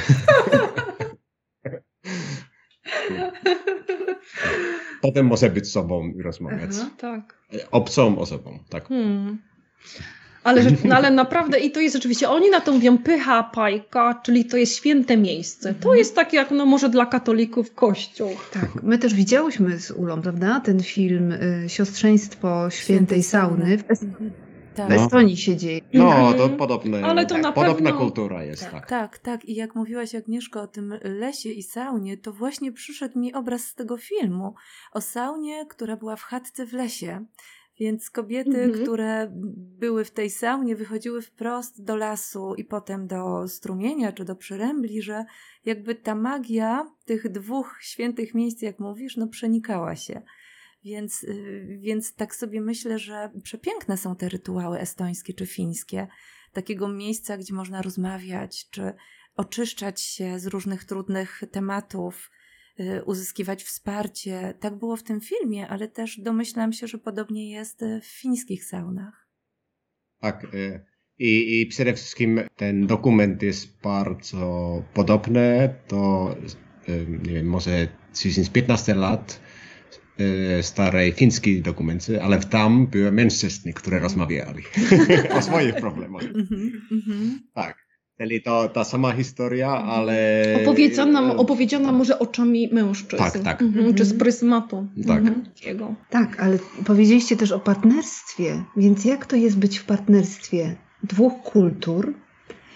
potem 5.01 5.25
może 5.25 5.49
być 5.49 5.71
sobą 5.71 6.07
i 6.07 6.21
rozmawiać. 6.21 6.71
Aha, 6.81 6.89
tak. 6.97 7.47
Obcą 7.71 8.19
osobą, 8.19 8.59
tak. 8.69 8.87
Hmm. 8.87 9.37
Ale, 10.45 10.61
no 10.85 10.95
ale 10.95 11.11
naprawdę, 11.11 11.59
i 11.59 11.71
to 11.71 11.79
jest 11.79 11.95
oczywiście, 11.95 12.29
oni 12.29 12.49
na 12.49 12.61
to 12.61 12.71
mówią 12.71 12.97
pycha 12.97 13.43
pajka, 13.43 14.21
czyli 14.23 14.45
to 14.45 14.57
jest 14.57 14.75
święte 14.75 15.17
miejsce. 15.17 15.69
To 15.73 15.77
mhm. 15.77 15.97
jest 15.97 16.15
takie 16.15 16.37
jak 16.37 16.51
no 16.51 16.65
może 16.65 16.89
dla 16.89 17.05
katolików 17.05 17.75
kościół. 17.75 18.29
Tak, 18.53 18.83
my 18.83 18.97
też 18.97 19.13
widziałyśmy 19.13 19.79
z 19.79 19.91
Ulą, 19.91 20.21
prawda, 20.21 20.59
ten 20.59 20.83
film 20.83 21.31
y, 21.31 21.65
Siostrzeństwo 21.67 22.69
Świętej, 22.69 22.83
Świętej 22.85 23.23
Sauny. 23.23 23.77
W, 23.77 23.83
tak. 24.75 24.89
w 24.89 24.91
Estonii 24.91 25.37
się 25.37 25.57
dzieje. 25.57 25.81
No, 25.93 26.33
to 26.33 26.43
mhm. 26.43 26.57
podobne, 26.57 27.05
ale 27.05 27.25
to 27.25 27.33
tak, 27.33 27.43
na 27.43 27.51
podobna 27.51 27.91
pewno... 27.91 27.99
kultura 27.99 28.43
jest. 28.43 28.63
Tak. 28.63 28.71
tak. 28.71 28.87
tak, 28.89 29.19
tak. 29.19 29.45
I 29.45 29.55
jak 29.55 29.75
mówiłaś 29.75 30.15
Agnieszko 30.15 30.61
o 30.61 30.67
tym 30.67 30.93
lesie 31.03 31.49
i 31.49 31.63
saunie, 31.63 32.17
to 32.17 32.33
właśnie 32.33 32.71
przyszedł 32.71 33.19
mi 33.19 33.33
obraz 33.33 33.61
z 33.61 33.75
tego 33.75 33.97
filmu 33.97 34.55
o 34.91 35.01
saunie, 35.01 35.65
która 35.69 35.97
była 35.97 36.15
w 36.15 36.23
chatce 36.23 36.65
w 36.65 36.73
lesie 36.73 37.25
Więc 37.79 38.09
kobiety, 38.09 38.61
Mhm. 38.61 38.83
które 38.83 39.31
były 39.79 40.05
w 40.05 40.11
tej 40.11 40.29
saunie, 40.29 40.75
wychodziły 40.75 41.21
wprost 41.21 41.83
do 41.83 41.95
lasu 41.95 42.55
i 42.55 42.63
potem 42.63 43.07
do 43.07 43.47
strumienia 43.47 44.11
czy 44.11 44.25
do 44.25 44.35
przyrębli, 44.35 45.01
że 45.01 45.25
jakby 45.65 45.95
ta 45.95 46.15
magia 46.15 46.91
tych 47.05 47.29
dwóch 47.29 47.77
świętych 47.81 48.33
miejsc, 48.33 48.61
jak 48.61 48.79
mówisz, 48.79 49.17
no 49.17 49.27
przenikała 49.27 49.95
się. 49.95 50.21
Więc, 50.83 51.23
y, 51.23 51.77
więc 51.81 52.15
tak 52.15 52.35
sobie 52.35 52.61
myślę, 52.61 52.99
że 52.99 53.31
przepiękne 53.43 53.97
są 53.97 54.15
te 54.15 54.29
rytuały 54.29 54.79
estońskie 54.79 55.33
czy 55.33 55.45
fińskie. 55.45 56.07
Takiego 56.53 56.87
miejsca, 56.87 57.37
gdzie 57.37 57.53
można 57.53 57.81
rozmawiać, 57.81 58.69
czy 58.69 58.93
oczyszczać 59.35 60.01
się 60.01 60.39
z 60.39 60.47
różnych 60.47 60.83
trudnych 60.83 61.41
tematów, 61.51 62.31
uzyskiwać 63.05 63.63
wsparcie. 63.63 64.53
Tak 64.59 64.75
było 64.75 64.95
w 64.95 65.03
tym 65.03 65.21
filmie, 65.21 65.67
ale 65.67 65.87
też 65.87 66.19
domyślam 66.19 66.73
się, 66.73 66.87
że 66.87 66.97
podobnie 66.97 67.51
jest 67.51 67.81
y, 67.81 68.01
w 68.01 68.05
fińskich 68.05 68.65
saunach. 68.65 69.27
Tak. 70.19 70.43
e, 70.43 70.85
I, 71.17 71.61
I 71.61 71.65
przede 71.65 71.93
wszystkim 71.93 72.41
ten 72.55 72.87
dokument 72.87 73.43
jest 73.43 73.81
bardzo 73.81 74.83
podobny 74.93 75.75
do, 75.89 76.35
nie 77.07 77.33
wiem, 77.33 77.47
może 77.47 77.87
10-15 78.13 78.95
lat 78.95 79.39
starej 80.61 81.11
fińskiej 81.11 81.61
dokumenty, 81.61 82.21
ale 82.21 82.39
tam 82.39 82.87
były 82.87 83.11
mężczyźni, 83.11 83.73
które 83.73 83.99
rozmawiali 83.99 84.63
o 85.37 85.41
swoich 85.41 85.75
problemach. 85.75 86.23
Mhm, 86.23 86.81
mhm. 86.91 87.39
Tak. 87.53 87.84
Czyli 88.17 88.41
to 88.41 88.69
ta 88.69 88.83
sama 88.83 89.11
historia, 89.11 89.69
ale... 89.69 90.43
Opowiedziana, 90.63 91.35
opowiedziana 91.35 91.91
może 91.91 92.19
oczami 92.19 92.69
mężczyzn. 92.73 93.23
Tak, 93.23 93.39
tak. 93.39 93.61
Mhm, 93.61 93.93
czy 93.93 94.05
z 94.05 94.17
pryzmatu. 94.17 94.87
Tak. 95.07 95.17
Mhm, 95.17 95.45
jego. 95.65 95.95
Tak, 96.09 96.39
ale 96.43 96.57
powiedzieliście 96.85 97.37
też 97.37 97.51
o 97.51 97.59
partnerstwie, 97.59 98.63
więc 98.77 99.05
jak 99.05 99.25
to 99.25 99.35
jest 99.35 99.57
być 99.57 99.77
w 99.77 99.85
partnerstwie 99.85 100.75
dwóch 101.03 101.33
kultur, 101.43 102.13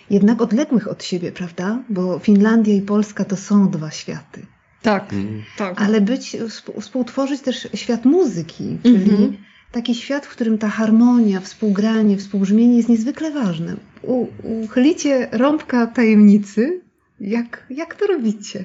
jednak 0.09 0.41
odległych 0.41 0.87
od 0.87 1.03
siebie, 1.03 1.31
prawda? 1.31 1.83
Bo 1.89 2.19
Finlandia 2.19 2.73
i 2.75 2.81
Polska 2.81 3.25
to 3.25 3.35
są 3.35 3.69
dwa 3.69 3.91
światy. 3.91 4.45
Tak, 4.81 5.13
Mm. 5.13 5.41
tak. 5.57 5.81
Ale 5.81 6.01
być, 6.01 6.37
współ- 6.49 6.81
współtworzyć 6.81 7.41
też 7.41 7.67
świat 7.73 8.05
muzyki, 8.05 8.77
czyli 8.83 8.95
Mhm. 9.11 9.37
taki 9.71 9.95
świat, 9.95 10.25
w 10.25 10.29
którym 10.29 10.57
ta 10.57 10.69
harmonia, 10.69 11.39
współgranie, 11.39 12.17
współbrzmienie 12.17 12.77
jest 12.77 12.89
niezwykle 12.89 13.31
ważne. 13.31 13.75
U, 14.01 14.27
uchylicie 14.63 15.27
rąbka 15.31 15.87
tajemnicy. 15.87 16.81
Jak, 17.19 17.65
jak 17.69 17.95
to 17.95 18.07
robicie? 18.07 18.63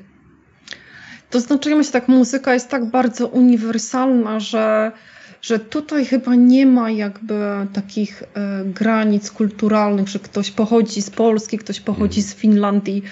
To 1.31 1.41
znaczy, 1.41 1.71
ja 1.71 1.77
myślę, 1.77 1.93
tak, 1.93 2.09
muzyka 2.09 2.55
jest 2.55 2.69
tak 2.69 2.85
bardzo 2.85 3.29
uniwersalna, 3.29 4.41
że, 4.41 4.93
że 5.43 5.59
tutaj 5.59 6.07
chyba 6.07 6.35
nie 6.35 6.67
ma 6.67 6.91
jakby 6.91 7.35
takich 7.73 8.23
e, 8.23 8.65
granic 8.65 9.31
kulturalnych, 9.31 10.09
że 10.09 10.19
ktoś 10.19 10.51
pochodzi 10.51 11.03
z 11.03 11.11
Polski, 11.11 11.59
ktoś 11.59 11.81
pochodzi 11.81 12.23
z 12.23 12.35
Finlandii. 12.35 13.03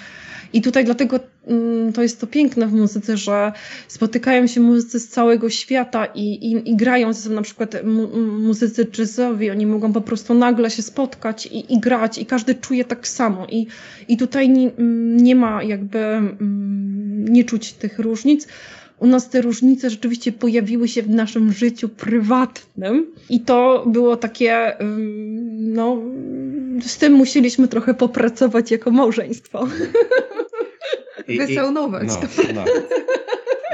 I 0.53 0.61
tutaj 0.61 0.85
dlatego 0.85 1.19
mm, 1.47 1.93
to 1.93 2.01
jest 2.01 2.21
to 2.21 2.27
piękne 2.27 2.67
w 2.67 2.73
muzyce, 2.73 3.17
że 3.17 3.51
spotykają 3.87 4.47
się 4.47 4.61
muzycy 4.61 4.99
z 4.99 5.07
całego 5.07 5.49
świata 5.49 6.05
i, 6.05 6.51
i, 6.51 6.71
i 6.71 6.75
grają 6.75 7.13
ze 7.13 7.21
sobą 7.21 7.35
na 7.35 7.41
przykład 7.41 7.85
mu, 7.85 8.07
muzycy 8.39 8.87
jazzowi, 8.97 9.51
oni 9.51 9.65
mogą 9.65 9.93
po 9.93 10.01
prostu 10.01 10.33
nagle 10.33 10.69
się 10.69 10.81
spotkać 10.81 11.45
i, 11.45 11.73
i 11.73 11.79
grać 11.79 12.17
i 12.17 12.25
każdy 12.25 12.55
czuje 12.55 12.85
tak 12.85 13.07
samo. 13.07 13.47
I, 13.49 13.67
i 14.07 14.17
tutaj 14.17 14.49
nie, 14.49 14.71
nie 15.23 15.35
ma 15.35 15.63
jakby, 15.63 16.21
nie 17.29 17.43
czuć 17.43 17.73
tych 17.73 17.99
różnic. 17.99 18.47
U 18.99 19.07
nas 19.07 19.29
te 19.29 19.41
różnice 19.41 19.89
rzeczywiście 19.89 20.31
pojawiły 20.31 20.87
się 20.87 21.01
w 21.03 21.09
naszym 21.09 21.53
życiu 21.53 21.89
prywatnym 21.89 23.07
i 23.29 23.41
to 23.41 23.83
było 23.87 24.17
takie, 24.17 24.77
no, 25.59 26.01
z 26.81 26.97
tym 26.97 27.13
musieliśmy 27.13 27.67
trochę 27.67 27.93
popracować 27.93 28.71
jako 28.71 28.91
małżeństwo. 28.91 29.67
I- 31.27 31.33
i- 31.33 31.37
Wysaunować. 31.37 32.07
No, 32.07 32.53
no. 32.53 32.65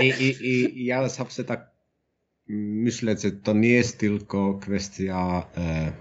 I, 0.02 0.08
i, 0.08 0.46
I 0.82 0.86
ja 0.86 1.10
zawsze 1.10 1.44
tak 1.44 1.72
myślę, 2.48 3.18
że 3.18 3.32
to 3.32 3.54
nie 3.54 3.70
jest 3.70 3.98
tylko 3.98 4.54
kwestia 4.54 5.44
e, 5.58 5.92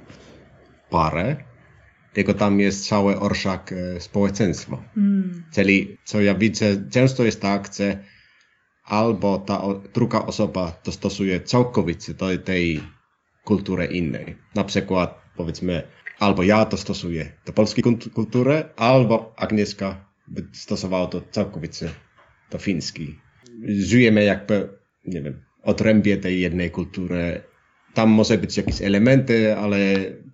pary, 0.91 1.37
tylko 2.13 2.35
tam 2.35 2.61
jest 2.61 2.89
cały 2.89 3.21
orszak 3.21 3.73
e, 3.73 4.01
społeczeństwa. 4.01 4.83
Mm. 4.97 5.45
Czyli 5.53 5.99
co 6.05 6.21
ja 6.21 6.35
widzę, 6.35 6.89
często 6.91 7.25
jest 7.25 7.41
tak, 7.41 7.71
że 7.77 8.05
albo 8.85 9.39
ta 9.39 9.63
o, 9.63 9.75
druga 9.75 10.19
osoba 10.23 10.81
dostosuje 10.85 11.41
całkowicie 11.41 12.15
do 12.15 12.39
tej 12.39 12.81
kultury 13.45 13.87
innej. 13.87 14.37
Na 14.55 14.65
przykład 14.65 15.19
powiedzmy, 15.37 15.83
albo 16.19 16.43
ja 16.43 16.65
to 16.65 16.77
stosuję 16.77 17.33
do 17.47 17.53
polskiej 17.53 17.85
kult- 17.85 18.11
kultury, 18.13 18.65
albo 18.77 19.35
Agnieszka 19.37 20.08
by 20.31 20.47
stosowała 20.53 21.07
to 21.07 21.21
całkowicie 21.31 21.89
do 22.51 22.59
fińskiej. 22.59 23.19
Żyjemy 23.69 24.25
jakby, 24.25 24.69
nie 25.05 25.23
wiem, 25.23 25.43
odrębie 25.63 26.17
tej 26.17 26.41
jednej 26.41 26.71
kultury. 26.71 27.43
Tam 27.95 28.11
może 28.11 28.39
być 28.39 28.57
jakieś 28.57 28.83
elementy, 28.83 29.57
ale 29.57 29.79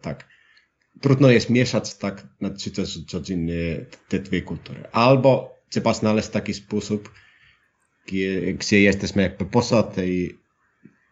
tak. 0.00 0.28
Trudno 1.00 1.30
jest 1.30 1.50
mieszać 1.50 1.94
tak 1.94 2.26
na 2.40 2.50
czytać 2.50 2.98
codziennie 3.06 3.86
te 4.08 4.18
dwie 4.18 4.42
kultury. 4.42 4.84
Albo 4.92 5.54
trzeba 5.68 5.94
znaleźć 5.94 6.28
taki 6.28 6.54
sposób, 6.54 7.12
gdzie, 8.06 8.80
jesteśmy 8.82 9.22
jakby 9.22 9.44
poza 9.44 9.82
tej, 9.82 10.38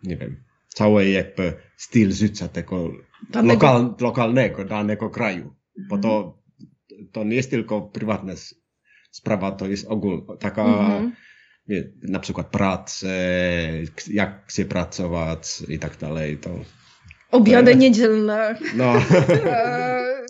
nie 0.03 0.17
wiem, 0.17 0.43
całej 0.69 1.13
jakby 1.13 1.53
styl 1.77 2.13
życia 2.13 2.49
tego 2.49 2.93
Danego- 3.31 3.53
lokal, 3.53 3.95
lokalnego, 4.01 4.65
danego 4.65 5.11
kraju. 5.11 5.55
Bo 5.89 5.99
to, 5.99 6.39
to 7.13 7.25
nie 7.25 7.37
jest 7.37 7.51
tylko 7.51 7.81
prywatna 7.83 8.33
s- 8.33 8.55
sprawa, 9.13 9.53
to 9.53 9.67
jest 9.67 9.87
ogólna, 9.89 10.37
taka 10.41 10.65
Mhm. 10.65 11.13
nie, 11.69 11.83
na 12.03 12.19
przykład 12.21 12.47
pracę, 12.47 13.09
jak 14.11 14.51
się 14.51 14.65
pracować 14.65 15.63
i 15.69 15.79
tak 15.79 15.97
dalej. 15.97 16.39
To, 16.39 16.51
Obiady 17.31 17.71
E. 17.73 17.75
niedzielne, 17.77 18.59
no. 18.77 18.95
e, 19.45 20.23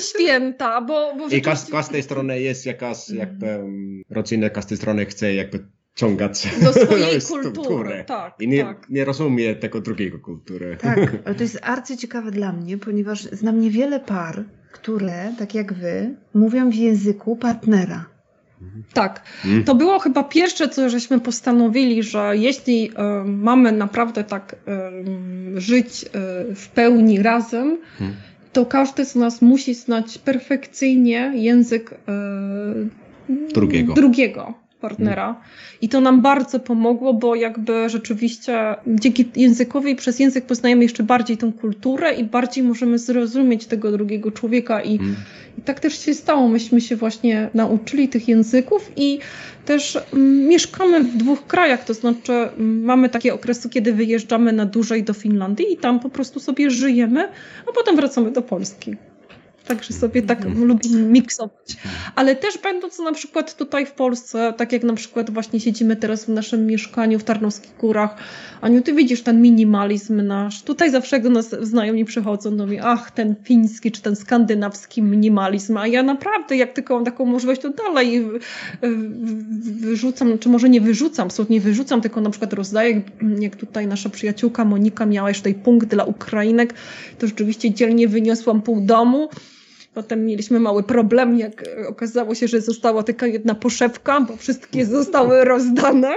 święta, 0.00 0.80
bo, 0.80 1.14
bo 1.18 1.26
I 1.26 1.30
rzeczywiście- 1.30 1.40
każ, 1.50 1.70
każdej 1.70 2.02
strony 2.02 2.40
jest 2.40 2.66
jakaś 2.66 3.10
jakby 3.10 3.46
um, 3.58 4.02
rodzina, 4.10 4.50
każdej 4.50 4.78
strony 4.78 5.06
chce 5.06 5.34
jakby 5.34 5.66
ciągać 5.94 6.48
do 6.62 6.72
swojej 6.72 7.20
kultury. 7.54 8.04
Tak, 8.06 8.34
I 8.40 8.48
nie, 8.48 8.62
tak. 8.64 8.86
nie 8.90 9.04
rozumie 9.04 9.54
tego 9.56 9.80
drugiego 9.80 10.18
kultury. 10.18 10.76
Tak, 10.80 10.98
ale 11.24 11.34
to 11.34 11.42
jest 11.42 11.58
arcyciekawe 11.62 12.30
dla 12.30 12.52
mnie, 12.52 12.78
ponieważ 12.78 13.22
znam 13.22 13.60
niewiele 13.60 14.00
par, 14.00 14.44
które, 14.74 15.32
tak 15.38 15.54
jak 15.54 15.72
wy, 15.72 16.14
mówią 16.34 16.70
w 16.70 16.74
języku 16.74 17.36
partnera. 17.36 18.04
Tak. 18.92 19.22
Mm. 19.44 19.64
To 19.64 19.74
było 19.74 19.98
chyba 19.98 20.24
pierwsze, 20.24 20.68
co 20.68 20.90
żeśmy 20.90 21.20
postanowili, 21.20 22.02
że 22.02 22.32
jeśli 22.36 22.90
e, 22.96 23.24
mamy 23.24 23.72
naprawdę 23.72 24.24
tak 24.24 24.56
e, 24.68 24.90
żyć 25.60 26.04
e, 26.04 26.08
w 26.54 26.68
pełni 26.68 27.22
razem, 27.22 27.78
Hmm. 27.98 28.16
to 28.52 28.66
każdy 28.66 29.04
z 29.04 29.14
nas 29.14 29.42
musi 29.42 29.74
znać 29.74 30.18
perfekcyjnie 30.18 31.32
język 31.34 31.94
Drugiego. 33.54 33.94
drugiego 33.94 34.63
partnera. 34.84 35.28
I 35.82 35.88
to 35.88 36.00
nam 36.00 36.20
bardzo 36.22 36.60
pomogło, 36.60 37.14
bo 37.14 37.34
jakby 37.34 37.88
rzeczywiście 37.88 38.74
dzięki 38.86 39.24
językowi, 39.36 39.96
przez 39.96 40.18
język 40.18 40.44
poznajemy 40.46 40.82
jeszcze 40.82 41.02
bardziej 41.02 41.36
tą 41.36 41.52
kulturę 41.52 42.14
i 42.14 42.24
bardziej 42.24 42.64
możemy 42.64 42.98
zrozumieć 42.98 43.66
tego 43.66 43.92
drugiego 43.92 44.30
człowieka 44.30 44.82
i 44.82 44.94
Mm. 45.04 45.14
i 45.58 45.62
tak 45.62 45.80
też 45.80 45.98
się 45.98 46.14
stało. 46.14 46.48
Myśmy 46.48 46.80
się 46.80 46.96
właśnie 46.96 47.48
nauczyli 47.54 48.08
tych 48.08 48.28
języków 48.28 48.92
i 48.96 49.18
też 49.64 49.98
mm, 50.12 50.48
mieszkamy 50.48 51.04
w 51.04 51.16
dwóch 51.16 51.46
krajach. 51.46 51.84
To 51.84 51.94
znaczy, 51.94 52.32
mm, 52.32 52.84
mamy 52.84 53.08
takie 53.08 53.34
okresy, 53.34 53.68
kiedy 53.68 53.92
wyjeżdżamy 53.92 54.52
na 54.52 54.66
dłużej 54.66 55.02
do 55.02 55.14
Finlandii 55.14 55.72
i 55.72 55.76
tam 55.76 56.00
po 56.00 56.08
prostu 56.08 56.40
sobie 56.40 56.70
żyjemy, 56.70 57.28
a 57.68 57.72
potem 57.72 57.96
wracamy 57.96 58.30
do 58.30 58.42
Polski. 58.42 58.96
Także 59.66 59.94
sobie 59.94 60.22
tak 60.22 60.44
lubimy 60.44 61.02
miksować. 61.02 61.76
Ale 62.14 62.36
też 62.36 62.58
będąc 62.58 62.98
na 62.98 63.12
przykład 63.12 63.56
tutaj 63.56 63.86
w 63.86 63.92
Polsce, 63.92 64.54
tak 64.56 64.72
jak 64.72 64.82
na 64.82 64.94
przykład 64.94 65.30
właśnie 65.30 65.60
siedzimy 65.60 65.96
teraz 65.96 66.24
w 66.24 66.28
naszym 66.28 66.66
mieszkaniu 66.66 67.18
w 67.18 67.24
Tarnowskich 67.24 67.76
Górach. 67.76 68.16
Aniu, 68.60 68.82
ty 68.82 68.92
widzisz 68.92 69.22
ten 69.22 69.42
minimalizm 69.42 70.26
nasz. 70.26 70.62
Tutaj 70.62 70.90
zawsze 70.90 71.20
do 71.20 71.30
nas 71.30 71.50
znajomi 71.60 72.04
przychodzą, 72.04 72.50
no 72.50 72.66
mi, 72.66 72.80
ach, 72.80 73.10
ten 73.10 73.34
fiński 73.44 73.92
czy 73.92 74.02
ten 74.02 74.16
skandynawski 74.16 75.02
minimalizm. 75.02 75.76
A 75.76 75.86
ja 75.86 76.02
naprawdę, 76.02 76.56
jak 76.56 76.72
tylko 76.72 76.94
mam 76.94 77.04
taką 77.04 77.24
możliwość, 77.24 77.60
to 77.60 77.70
dalej 77.70 78.18
y, 78.18 78.22
wyrzucam, 79.80 80.38
czy 80.38 80.48
może 80.48 80.68
nie 80.68 80.80
wyrzucam, 80.80 81.30
słów 81.30 81.50
nie 81.50 81.60
wyrzucam, 81.60 82.00
tylko 82.00 82.20
na 82.20 82.30
przykład 82.30 82.52
rozdaję, 82.52 83.02
jak 83.40 83.56
tutaj 83.56 83.86
nasza 83.86 84.08
przyjaciółka 84.08 84.64
Monika 84.64 85.06
miała 85.06 85.28
jeszcze 85.28 85.50
punkt 85.54 85.88
dla 85.88 86.04
Ukrainek, 86.04 86.74
to 87.18 87.26
rzeczywiście 87.26 87.74
dzielnie 87.74 88.08
wyniosłam 88.08 88.62
pół 88.62 88.80
domu. 88.80 89.28
Potem 89.94 90.26
mieliśmy 90.26 90.60
mały 90.60 90.82
problem, 90.82 91.38
jak 91.38 91.68
e, 91.68 91.88
okazało 91.88 92.34
się, 92.34 92.48
że 92.48 92.60
została 92.60 93.02
tylko 93.02 93.26
jedna 93.26 93.54
poszewka, 93.54 94.20
bo 94.20 94.36
wszystkie 94.36 94.86
zostały 94.86 95.44
rozdane. 95.44 96.14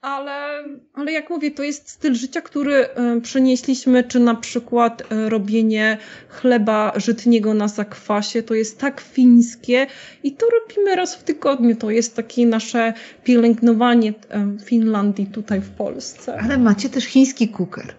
Ale, 0.00 0.64
ale 0.94 1.12
jak 1.12 1.30
mówię, 1.30 1.50
to 1.50 1.62
jest 1.62 1.88
styl 1.90 2.14
życia, 2.14 2.40
który 2.40 2.74
e, 2.74 3.20
przenieśliśmy, 3.20 4.04
czy 4.04 4.20
na 4.20 4.34
przykład 4.34 5.02
e, 5.12 5.28
robienie 5.28 5.98
chleba 6.28 6.92
żytniego 6.96 7.54
na 7.54 7.68
zakwasie, 7.68 8.42
to 8.42 8.54
jest 8.54 8.78
tak 8.80 9.00
fińskie 9.00 9.86
i 10.22 10.32
to 10.32 10.46
robimy 10.60 10.96
raz 10.96 11.16
w 11.16 11.22
tygodniu. 11.22 11.76
To 11.76 11.90
jest 11.90 12.16
takie 12.16 12.46
nasze 12.46 12.92
pielęgnowanie 13.24 14.14
e, 14.30 14.56
Finlandii 14.64 15.26
tutaj 15.26 15.60
w 15.60 15.70
Polsce. 15.70 16.38
Ale 16.42 16.58
macie 16.58 16.88
też 16.88 17.04
chiński 17.04 17.48
kuker. 17.48 17.94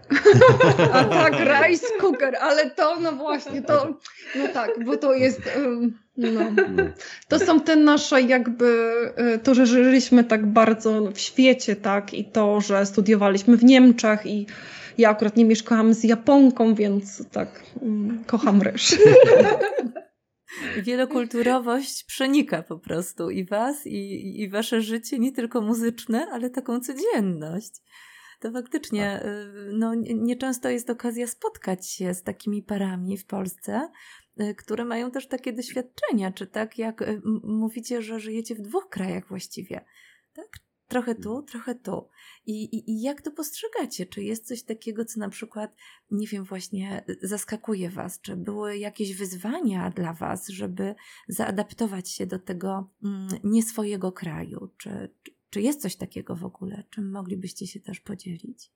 A 0.93 1.03
tak, 1.03 1.33
rice 1.33 1.87
cooker, 1.99 2.35
ale 2.41 2.69
to, 2.71 2.99
no 2.99 3.11
właśnie, 3.11 3.61
to, 3.61 3.97
no 4.35 4.47
tak, 4.53 4.85
bo 4.85 4.97
to 4.97 5.13
jest... 5.13 5.41
No. 6.19 6.41
To 7.27 7.39
są 7.39 7.59
te 7.59 7.75
nasze 7.75 8.21
jakby, 8.21 8.91
y, 9.35 9.39
to, 9.39 9.55
że 9.55 9.65
żyliśmy 9.65 10.23
tak 10.23 10.45
bardzo 10.45 11.11
w 11.11 11.19
świecie, 11.19 11.75
tak, 11.75 12.13
i 12.13 12.25
to, 12.25 12.61
że 12.61 12.85
studiowaliśmy 12.85 13.57
w 13.57 13.63
Niemczech 13.63 14.25
i 14.25 14.45
ja 14.97 15.09
akurat 15.09 15.37
nie 15.37 15.45
mieszkałam 15.45 15.93
z 15.93 16.03
Japonką, 16.03 16.75
więc 16.75 17.29
tak, 17.31 17.63
mm, 17.81 18.23
kocham 18.27 18.61
ryż. 18.61 18.95
Wielokulturowość 20.83 22.03
przenika 22.03 22.63
po 22.63 22.79
prostu 22.79 23.29
i 23.29 23.45
was, 23.45 23.87
i, 23.87 24.41
i 24.41 24.49
wasze 24.49 24.81
życie, 24.81 25.19
nie 25.19 25.31
tylko 25.31 25.61
muzyczne, 25.61 26.27
ale 26.31 26.49
taką 26.49 26.79
codzienność. 26.79 27.71
To 28.39 28.51
faktycznie, 28.51 29.23
y, 29.23 29.71
no, 29.73 29.93
nieczęsto 29.95 30.69
jest 30.69 30.89
okazja 30.89 31.27
spotkać 31.27 31.89
się 31.89 32.13
z 32.13 32.23
takimi 32.23 32.63
parami 32.63 33.17
w 33.17 33.25
Polsce, 33.25 33.89
które 34.57 34.85
mają 34.85 35.11
też 35.11 35.27
takie 35.27 35.53
doświadczenia, 35.53 36.31
czy 36.31 36.47
tak 36.47 36.77
jak 36.77 37.01
y, 37.01 37.21
mówicie, 37.43 38.01
że 38.01 38.19
żyjecie 38.19 38.55
w 38.55 38.61
dwóch 38.61 38.89
krajach 38.89 39.27
właściwie, 39.27 39.85
tak? 40.33 40.59
Trochę 40.87 41.15
tu, 41.15 41.29
mhm. 41.29 41.45
trochę 41.45 41.75
tu. 41.75 42.07
I, 42.45 42.63
i, 42.63 42.91
I 42.91 43.01
jak 43.01 43.21
to 43.21 43.31
postrzegacie? 43.31 44.05
Czy 44.05 44.23
jest 44.23 44.47
coś 44.47 44.63
takiego, 44.63 45.05
co 45.05 45.19
na 45.19 45.29
przykład, 45.29 45.75
nie 46.11 46.27
wiem, 46.27 46.43
właśnie 46.43 47.03
y, 47.09 47.27
zaskakuje 47.27 47.89
Was? 47.89 48.21
Czy 48.21 48.35
były 48.35 48.77
jakieś 48.77 49.15
wyzwania 49.15 49.89
dla 49.89 50.13
Was, 50.13 50.47
żeby 50.47 50.95
zaadaptować 51.27 52.11
się 52.11 52.25
do 52.25 52.39
tego 52.39 52.89
mm, 53.03 53.27
nie 53.43 53.63
swojego 53.63 54.11
kraju? 54.11 54.69
Czy, 54.77 55.09
czy 55.49 55.61
jest 55.61 55.81
coś 55.81 55.95
takiego 55.95 56.35
w 56.35 56.45
ogóle? 56.45 56.83
Czym 56.89 57.11
moglibyście 57.11 57.67
się 57.67 57.79
też 57.79 57.99
podzielić? 57.99 58.71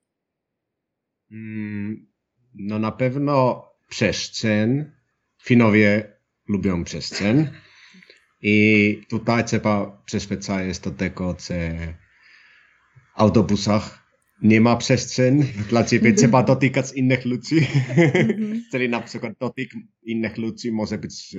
Mm, 1.30 2.06
no 2.54 2.78
na 2.78 2.92
pewno 2.92 3.64
przestrzeń, 3.88 4.84
Finowie 5.44 6.12
lubią 6.48 6.84
przestrzeń 6.84 7.48
i 8.42 9.00
tutaj 9.08 9.44
trzeba 9.44 10.02
przyzwyczaić 10.06 10.78
do 10.78 10.90
tego, 10.90 11.36
że 11.48 11.76
w 13.16 13.20
autobusach. 13.20 14.04
Nie 14.42 14.60
ma 14.60 14.76
przestrzeń 14.76 15.44
dla 15.68 15.84
ciebie, 15.84 16.12
trzeba 16.20 16.42
dotykać 16.42 16.92
innych 16.92 17.24
ludzi. 17.24 17.66
Czyli 18.70 18.88
na 18.88 19.00
przykład 19.00 19.32
dotyk 19.40 19.70
innych 20.02 20.38
ludzi 20.38 20.72
może 20.72 20.98
być 20.98 21.34
e, 21.34 21.38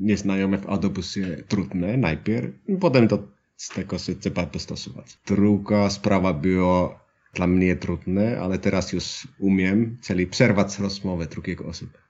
nieznajomy 0.00 0.58
w 0.58 0.66
autobusie 0.66 1.44
trudne 1.48 1.96
najpierw, 1.96 2.50
potem 2.80 3.06
do 3.06 3.28
z 3.56 3.68
tego 3.68 3.98
się 3.98 4.14
trzeba 4.14 4.46
dostosować. 4.46 5.18
Druga 5.26 5.90
sprawa 5.90 6.32
była 6.32 7.04
dla 7.34 7.46
mnie 7.46 7.76
trudne, 7.76 8.40
ale 8.40 8.58
teraz 8.58 8.92
już 8.92 9.28
umiem, 9.38 9.98
czyli 10.02 10.26
przerwać 10.26 10.78
rozmowę 10.78 11.26
drugiego 11.26 11.66
osoby 11.66 12.02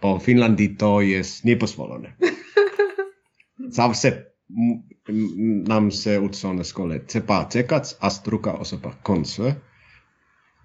po 0.00 0.18
Finlandii 0.18 0.76
to 0.76 1.00
jest 1.00 1.44
niepozwolone. 1.44 2.12
Zawsze 3.68 4.24
nam 5.68 5.90
się 5.90 6.20
uczone 6.20 6.64
w 6.64 6.66
szkole. 6.66 7.00
Trzeba 7.00 7.44
czekać, 7.44 7.96
aż 8.00 8.18
druga 8.18 8.52
osoba 8.52 8.96
kończy. 9.02 9.54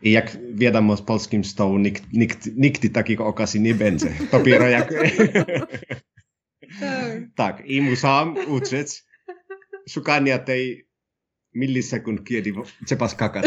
I 0.02 0.12
jak 0.12 0.38
wiadomo 0.54 0.98
z 0.98 1.02
polskim 1.02 1.44
stołu, 1.44 1.78
nikt, 1.78 2.04
nikt, 2.13 2.50
nigdy 2.58 2.89
takiego 2.89 3.26
okazji 3.26 3.62
nie 3.62 3.76
będzie. 3.76 4.13
Dopiero 4.32 4.67
jak... 4.67 4.94
tak. 6.80 7.24
tak, 7.36 7.65
i 7.65 7.82
musiałam 7.82 8.36
uczyć 8.48 9.04
szukania 9.89 10.39
tej 10.39 10.88
milisekund, 11.54 12.24
kiedy 12.24 12.54
trzeba 12.86 13.08
skakać 13.08 13.46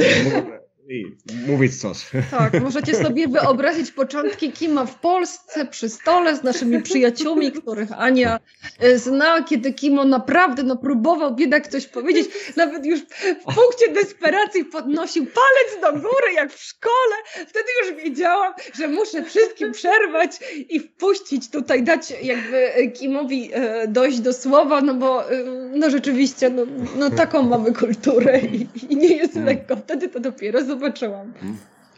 i 0.89 1.17
mówić 1.47 1.81
coś. 1.81 2.07
Tak, 2.31 2.63
możecie 2.63 2.95
sobie 2.95 3.29
wyobrazić 3.29 3.91
początki 3.91 4.53
Kima 4.53 4.87
w 4.87 5.01
Polsce 5.01 5.67
przy 5.67 5.89
stole 5.89 6.37
z 6.37 6.43
naszymi 6.43 6.83
przyjaciółmi, 6.83 7.53
których 7.53 7.93
Ania 7.93 8.41
e, 8.79 8.99
zna, 8.99 9.43
kiedy 9.43 9.73
Kimo 9.73 10.05
naprawdę 10.05 10.63
no, 10.63 10.77
próbował 10.77 11.35
biedak 11.35 11.69
coś 11.69 11.87
powiedzieć, 11.87 12.29
nawet 12.57 12.87
już 12.87 13.01
w 13.01 13.45
punkcie 13.45 13.93
desperacji 13.95 14.65
podnosił 14.65 15.27
palec 15.27 15.83
do 15.83 15.93
góry, 15.93 16.33
jak 16.35 16.53
w 16.53 16.63
szkole. 16.63 17.17
Wtedy 17.33 17.67
już 17.83 18.05
wiedziałam, 18.05 18.53
że 18.75 18.89
muszę 18.89 19.25
wszystkim 19.25 19.73
przerwać 19.73 20.31
i 20.69 20.81
wpuścić 20.81 21.51
tutaj, 21.51 21.83
dać 21.83 22.13
jakby 22.23 22.73
Kimowi 22.95 23.51
e, 23.53 23.89
dojść 23.89 24.21
do 24.21 24.33
słowa, 24.33 24.81
no 24.81 24.95
bo 24.95 25.31
e, 25.31 25.45
no 25.75 25.91
rzeczywiście, 25.91 26.51
no, 26.51 26.63
no 26.97 27.11
taką 27.11 27.43
mamy 27.43 27.73
kulturę 27.73 28.41
i, 28.41 28.67
i 28.89 28.97
nie 28.97 29.17
jest 29.17 29.37
lekko. 29.37 29.77
Wtedy 29.77 30.09
to 30.09 30.21
dopiero 30.21 30.65
zobaczyłam. 30.75 31.33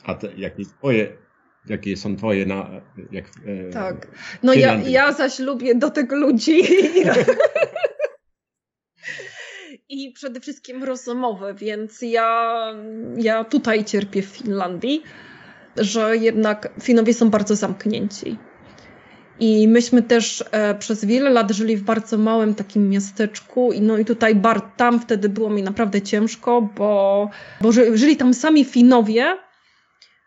A 0.04 0.14
te, 0.14 0.28
jakie, 0.36 0.64
twoje, 0.64 1.16
jakie 1.66 1.96
są 1.96 2.16
twoje 2.16 2.46
na... 2.46 2.70
Jak, 3.12 3.24
e, 3.46 3.70
tak. 3.70 4.06
No 4.42 4.54
ja, 4.54 4.74
ja 4.74 5.12
zaś 5.12 5.38
lubię 5.38 5.74
do 5.74 5.90
tego 5.90 6.16
ludzi. 6.16 6.62
I 9.88 10.12
przede 10.12 10.40
wszystkim 10.40 10.84
rozmowę, 10.84 11.54
więc 11.54 12.02
ja, 12.02 12.72
ja 13.16 13.44
tutaj 13.44 13.84
cierpię 13.84 14.22
w 14.22 14.26
Finlandii, 14.26 15.02
że 15.76 16.16
jednak 16.16 16.72
Finowie 16.82 17.14
są 17.14 17.30
bardzo 17.30 17.56
zamknięci. 17.56 18.38
I 19.40 19.68
myśmy 19.68 20.02
też 20.02 20.44
e, 20.50 20.74
przez 20.74 21.04
wiele 21.04 21.30
lat 21.30 21.50
żyli 21.50 21.76
w 21.76 21.82
bardzo 21.82 22.18
małym 22.18 22.54
takim 22.54 22.90
miasteczku 22.90 23.72
i 23.72 23.80
no 23.80 23.98
i 23.98 24.04
tutaj 24.04 24.34
bar, 24.34 24.60
tam 24.76 25.00
wtedy 25.00 25.28
było 25.28 25.50
mi 25.50 25.62
naprawdę 25.62 26.02
ciężko, 26.02 26.62
bo, 26.62 27.30
bo 27.60 27.72
żyli 27.72 28.16
tam 28.16 28.34
sami 28.34 28.64
Finowie 28.64 29.36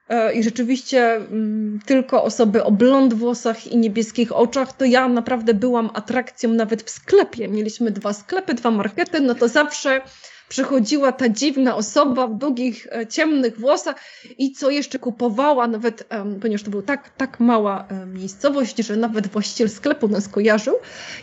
e, 0.09 0.33
i 0.33 0.43
rzeczywiście 0.43 1.15
m, 1.15 1.25
mm, 1.31 1.79
tylko 1.85 2.23
osoby 2.23 2.63
o 2.63 2.71
blond 2.71 3.13
włosach 3.13 3.67
i 3.67 3.77
niebieskich 3.77 4.31
oczach, 4.31 4.73
to 4.73 4.85
ja 4.85 5.07
naprawdę 5.07 5.53
byłam 5.53 5.89
atrakcją 5.93 6.49
nawet 6.49 6.83
w 6.83 6.89
sklepie. 6.89 7.47
Mieliśmy 7.47 7.91
dwa 7.91 8.13
sklepy, 8.13 8.53
dwa 8.53 8.71
markety, 8.71 9.21
no 9.21 9.35
to 9.35 9.47
zawsze 9.47 10.01
przychodziła 10.49 11.11
ta 11.11 11.29
dziwna 11.29 11.75
osoba 11.75 12.27
w 12.27 12.37
długich, 12.37 12.87
e, 12.91 13.07
ciemnych 13.07 13.59
włosach 13.59 13.95
i 14.37 14.51
co 14.51 14.69
jeszcze 14.69 14.99
kupowała, 14.99 15.67
nawet, 15.67 16.07
ponieważ 16.41 16.63
to 16.63 16.71
była 16.71 16.83
tak, 16.83 17.09
tak 17.17 17.39
mała 17.39 17.87
e, 17.89 18.05
miejscowość, 18.05 18.77
że 18.77 18.95
nawet 18.95 19.27
właściciel 19.27 19.69
sklepu 19.69 20.07
nas 20.07 20.27
kojarzył. 20.27 20.75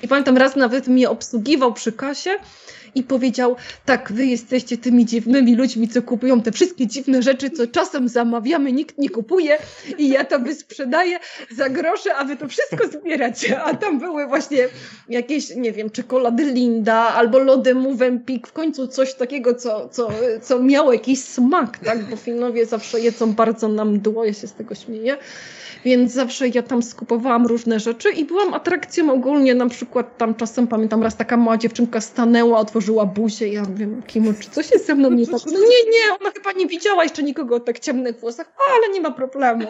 I 0.02 0.08
pamiętam, 0.08 0.36
raz 0.36 0.56
nawet 0.56 0.88
mnie 0.88 1.10
obsługiwał 1.10 1.72
przy 1.72 1.92
kasie 1.92 2.30
i 2.96 3.02
powiedział: 3.02 3.56
Tak, 3.84 4.12
wy 4.12 4.26
jesteście 4.26 4.78
tymi 4.78 5.06
dziwnymi 5.06 5.56
ludźmi, 5.56 5.88
co 5.88 6.02
kupują 6.02 6.42
te 6.42 6.52
wszystkie 6.52 6.86
dziwne 6.86 7.22
rzeczy, 7.22 7.50
co 7.50 7.66
czasem 7.66 8.08
zamawiamy, 8.08 8.72
nikt 8.72 8.98
nie 8.98 9.10
kupuje 9.10 9.58
i 9.98 10.08
ja 10.08 10.24
to 10.24 10.38
wysprzedaję 10.38 11.18
za 11.50 11.68
grosze, 11.68 12.14
a 12.14 12.24
wy 12.24 12.36
to 12.36 12.48
wszystko 12.48 12.88
zbieracie. 12.88 13.62
A 13.62 13.74
tam 13.74 13.98
były 13.98 14.26
właśnie 14.26 14.68
jakieś, 15.08 15.56
nie 15.56 15.72
wiem, 15.72 15.90
czekolady 15.90 16.44
Linda 16.44 16.94
albo 16.94 17.38
lody 17.38 17.74
Movenpick, 17.74 18.46
w 18.46 18.52
końcu 18.52 18.88
coś 18.88 19.14
takiego, 19.14 19.54
co, 19.54 19.88
co, 19.88 20.08
co 20.42 20.60
miało 20.62 20.92
jakiś 20.92 21.20
smak, 21.20 21.78
tak? 21.78 22.04
Bo 22.10 22.16
Finowie 22.16 22.66
zawsze 22.66 23.00
jedzą 23.00 23.32
bardzo 23.32 23.68
nam 23.68 24.00
dło, 24.00 24.24
ja 24.24 24.32
się 24.32 24.46
z 24.46 24.52
tego 24.52 24.74
śmieję 24.74 25.16
więc 25.86 26.12
zawsze 26.12 26.48
ja 26.48 26.62
tam 26.62 26.82
skupowałam 26.82 27.46
różne 27.46 27.80
rzeczy 27.80 28.10
i 28.10 28.24
byłam 28.24 28.54
atrakcją 28.54 29.12
ogólnie, 29.12 29.54
na 29.54 29.68
przykład 29.68 30.18
tam 30.18 30.34
czasem 30.34 30.66
pamiętam 30.66 31.02
raz 31.02 31.16
taka 31.16 31.36
mała 31.36 31.56
dziewczynka 31.56 32.00
stanęła, 32.00 32.58
otworzyła 32.58 33.06
buzię 33.06 33.48
i 33.48 33.52
ja 33.52 33.62
wiem, 33.74 34.02
Kimo, 34.06 34.32
czy 34.40 34.50
coś 34.50 34.70
jest 34.70 34.86
ze 34.86 34.94
mną 34.94 35.10
nie 35.10 35.26
tak? 35.26 35.40
No 35.46 35.60
nie, 35.60 35.90
nie, 35.90 36.18
ona 36.20 36.30
chyba 36.30 36.52
nie 36.52 36.66
widziała 36.66 37.02
jeszcze 37.02 37.22
nikogo 37.22 37.56
o 37.56 37.60
tak 37.60 37.78
ciemnych 37.78 38.20
włosach, 38.20 38.52
ale 38.76 38.94
nie 38.94 39.00
ma 39.00 39.10
problemu. 39.10 39.66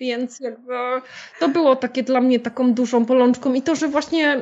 Więc 0.00 0.40
jakby 0.40 0.72
to 1.40 1.48
było 1.48 1.76
takie 1.76 2.02
dla 2.02 2.20
mnie 2.20 2.40
taką 2.40 2.74
dużą 2.74 3.04
bolączką 3.04 3.54
i 3.54 3.62
to, 3.62 3.74
że 3.74 3.88
właśnie 3.88 4.40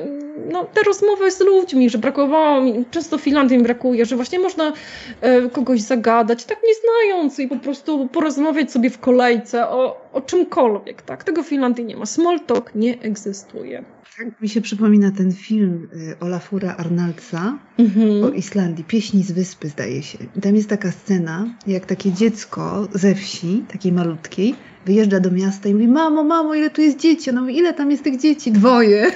no, 0.51 0.65
te 0.65 0.83
rozmowy 0.83 1.31
z 1.31 1.39
ludźmi, 1.39 1.89
że 1.89 1.97
brakowało 1.97 2.61
mi, 2.61 2.85
często 2.91 3.17
w 3.17 3.21
Finlandii 3.21 3.57
mi 3.57 3.63
brakuje, 3.63 4.05
że 4.05 4.15
właśnie 4.15 4.39
można 4.39 4.73
e, 5.21 5.49
kogoś 5.49 5.81
zagadać, 5.81 6.45
tak 6.45 6.57
nie 6.67 6.73
znając 6.73 7.39
i 7.39 7.47
po 7.47 7.55
prostu 7.55 8.07
porozmawiać 8.07 8.71
sobie 8.71 8.89
w 8.89 8.99
kolejce 8.99 9.69
o, 9.69 10.09
o 10.13 10.21
czymkolwiek, 10.21 11.01
tak? 11.01 11.23
Tego 11.23 11.43
w 11.43 11.47
Finlandii 11.47 11.85
nie 11.85 11.97
ma. 11.97 12.05
Small 12.05 12.39
talk 12.39 12.75
nie 12.75 13.01
egzystuje. 13.01 13.83
Tak 14.17 14.41
mi 14.41 14.49
się 14.49 14.61
przypomina 14.61 15.11
ten 15.11 15.33
film 15.33 15.89
e, 15.93 16.19
Olafura 16.19 16.75
Arnaldsa 16.75 17.59
mhm. 17.77 18.23
o 18.23 18.29
Islandii, 18.29 18.83
Pieśni 18.83 19.23
z 19.23 19.31
Wyspy 19.31 19.69
zdaje 19.69 20.03
się. 20.03 20.17
I 20.37 20.41
tam 20.41 20.55
jest 20.55 20.69
taka 20.69 20.91
scena, 20.91 21.45
jak 21.67 21.85
takie 21.85 22.11
dziecko 22.11 22.87
ze 22.93 23.15
wsi, 23.15 23.63
takiej 23.71 23.91
malutkiej, 23.91 24.55
wyjeżdża 24.87 25.19
do 25.19 25.31
miasta 25.31 25.69
i 25.69 25.73
mówi, 25.73 25.87
mamo, 25.87 26.23
mamo, 26.23 26.55
ile 26.55 26.69
tu 26.69 26.81
jest 26.81 26.99
dzieci? 26.99 27.33
No 27.33 27.49
ile 27.49 27.73
tam 27.73 27.91
jest 27.91 28.03
tych 28.03 28.19
dzieci? 28.19 28.51
Dwoje. 28.51 29.11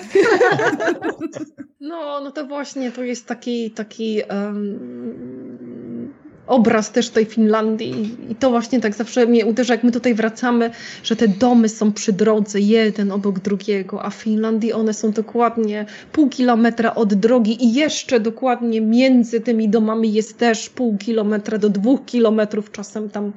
No, 1.79 2.21
no 2.23 2.31
to 2.31 2.45
właśnie, 2.47 2.91
to 2.91 3.03
jest 3.03 3.25
taki, 3.25 3.71
taki 3.71 4.21
um, 4.29 6.13
obraz 6.47 6.91
też 6.91 7.09
tej 7.09 7.25
Finlandii 7.25 8.17
i 8.29 8.35
to 8.35 8.49
właśnie 8.49 8.79
tak 8.79 8.95
zawsze 8.95 9.25
mnie 9.25 9.45
uderza, 9.45 9.73
jak 9.73 9.83
my 9.83 9.91
tutaj 9.91 10.13
wracamy, 10.13 10.71
że 11.03 11.15
te 11.15 11.27
domy 11.27 11.69
są 11.69 11.91
przy 11.91 12.13
drodze, 12.13 12.59
jeden 12.59 13.11
obok 13.11 13.39
drugiego, 13.39 14.03
a 14.03 14.09
w 14.09 14.15
Finlandii 14.15 14.73
one 14.73 14.93
są 14.93 15.11
dokładnie 15.11 15.85
pół 16.11 16.29
kilometra 16.29 16.95
od 16.95 17.13
drogi 17.13 17.65
i 17.65 17.73
jeszcze 17.73 18.19
dokładnie 18.19 18.81
między 18.81 19.41
tymi 19.41 19.69
domami 19.69 20.13
jest 20.13 20.37
też 20.37 20.69
pół 20.69 20.97
kilometra 20.97 21.57
do 21.57 21.69
dwóch 21.69 22.05
kilometrów 22.05 22.71
czasem 22.71 23.09
tam 23.09 23.31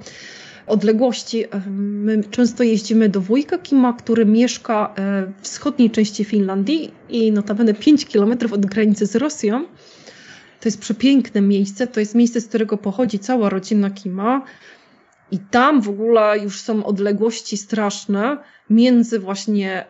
odległości. 0.66 1.44
My 1.70 2.24
często 2.30 2.62
jeździmy 2.62 3.08
do 3.08 3.20
wujka 3.20 3.58
Kima, 3.58 3.92
który 3.92 4.26
mieszka 4.26 4.94
e, 4.96 5.26
w 5.42 5.44
wschodniej 5.44 5.90
części 5.90 6.24
Finlandii 6.24 6.92
i 7.08 7.32
notabene 7.32 7.74
5 7.74 8.06
kilometrów 8.06 8.52
od 8.52 8.66
granicy 8.66 9.06
z 9.06 9.16
Rosją. 9.16 9.64
To 10.60 10.68
jest 10.68 10.80
przepiękne 10.80 11.40
miejsce, 11.40 11.86
to 11.86 12.00
jest 12.00 12.14
miejsce, 12.14 12.40
z 12.40 12.46
którego 12.46 12.78
pochodzi 12.78 13.18
cała 13.18 13.48
rodzina 13.48 13.90
Kima. 13.90 14.42
I 15.30 15.38
tam 15.38 15.80
w 15.82 15.88
ogóle 15.88 16.38
już 16.38 16.60
są 16.60 16.84
odległości 16.84 17.56
straszne. 17.56 18.36
Między 18.70 19.18
właśnie 19.18 19.84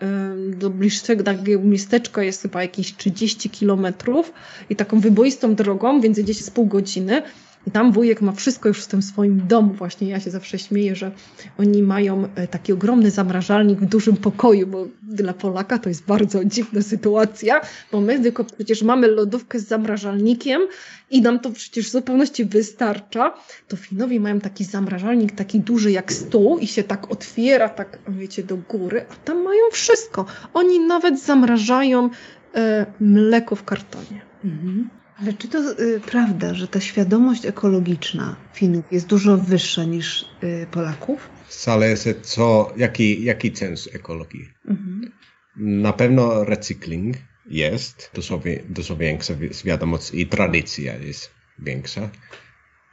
do 0.56 0.70
bliższego 0.70 1.24
takiego 1.24 1.62
miasteczka 1.62 2.22
jest 2.22 2.42
chyba 2.42 2.62
jakieś 2.62 2.96
30 2.96 3.50
kilometrów 3.50 4.32
i 4.70 4.76
taką 4.76 5.00
wyboistą 5.00 5.54
drogą, 5.54 6.00
więc 6.00 6.20
gdzieś 6.20 6.40
z 6.44 6.50
pół 6.50 6.66
godziny. 6.66 7.22
I 7.66 7.70
tam 7.70 7.92
wujek 7.92 8.20
ma 8.20 8.32
wszystko 8.32 8.68
już 8.68 8.84
w 8.84 8.86
tym 8.86 9.02
swoim 9.02 9.46
domu. 9.46 9.74
Właśnie 9.74 10.08
ja 10.08 10.20
się 10.20 10.30
zawsze 10.30 10.58
śmieję, 10.58 10.96
że 10.96 11.12
oni 11.58 11.82
mają 11.82 12.28
e, 12.34 12.48
taki 12.48 12.72
ogromny 12.72 13.10
zamrażalnik 13.10 13.80
w 13.80 13.86
dużym 13.86 14.16
pokoju, 14.16 14.66
bo 14.66 14.86
dla 15.02 15.32
Polaka 15.32 15.78
to 15.78 15.88
jest 15.88 16.04
bardzo 16.04 16.44
dziwna 16.44 16.82
sytuacja, 16.82 17.60
bo 17.92 18.00
my 18.00 18.20
tylko 18.20 18.44
przecież 18.44 18.82
mamy 18.82 19.08
lodówkę 19.08 19.58
z 19.58 19.68
zamrażalnikiem 19.68 20.62
i 21.10 21.22
nam 21.22 21.40
to 21.40 21.50
przecież 21.50 21.86
w 21.86 21.90
zupełności 21.90 22.44
wystarcza. 22.44 23.34
To 23.68 23.76
Finowie 23.76 24.20
mają 24.20 24.40
taki 24.40 24.64
zamrażalnik, 24.64 25.32
taki 25.32 25.60
duży 25.60 25.90
jak 25.90 26.12
stół 26.12 26.58
i 26.58 26.66
się 26.66 26.82
tak 26.82 27.12
otwiera, 27.12 27.68
tak 27.68 27.98
wiecie, 28.08 28.42
do 28.42 28.56
góry, 28.56 29.04
a 29.10 29.14
tam 29.14 29.42
mają 29.42 29.62
wszystko. 29.72 30.26
Oni 30.54 30.80
nawet 30.80 31.20
zamrażają 31.20 32.10
e, 32.54 32.86
mleko 33.00 33.56
w 33.56 33.64
kartonie. 33.64 34.20
Mhm. 34.44 34.88
Ale 35.20 35.32
czy 35.32 35.48
to 35.48 35.58
y, 35.80 36.00
prawda, 36.00 36.54
że 36.54 36.68
ta 36.68 36.80
świadomość 36.80 37.46
ekologiczna 37.46 38.36
Finów 38.54 38.84
jest 38.90 39.06
dużo 39.06 39.36
wyższa 39.36 39.84
niż 39.84 40.24
y, 40.42 40.66
Polaków? 40.70 41.28
Zależy 41.50 42.14
co, 42.22 42.72
jaki, 42.76 43.24
jaki 43.24 43.56
sens 43.56 43.88
ekologii. 43.92 44.48
Mhm. 44.68 45.12
Na 45.56 45.92
pewno 45.92 46.44
recykling 46.44 47.16
jest 47.46 48.10
dużo, 48.14 48.40
dużo 48.68 48.96
większa 48.96 49.34
świadomość 49.52 50.14
i 50.14 50.26
tradycja 50.26 50.96
jest 50.96 51.30
większa. 51.58 52.10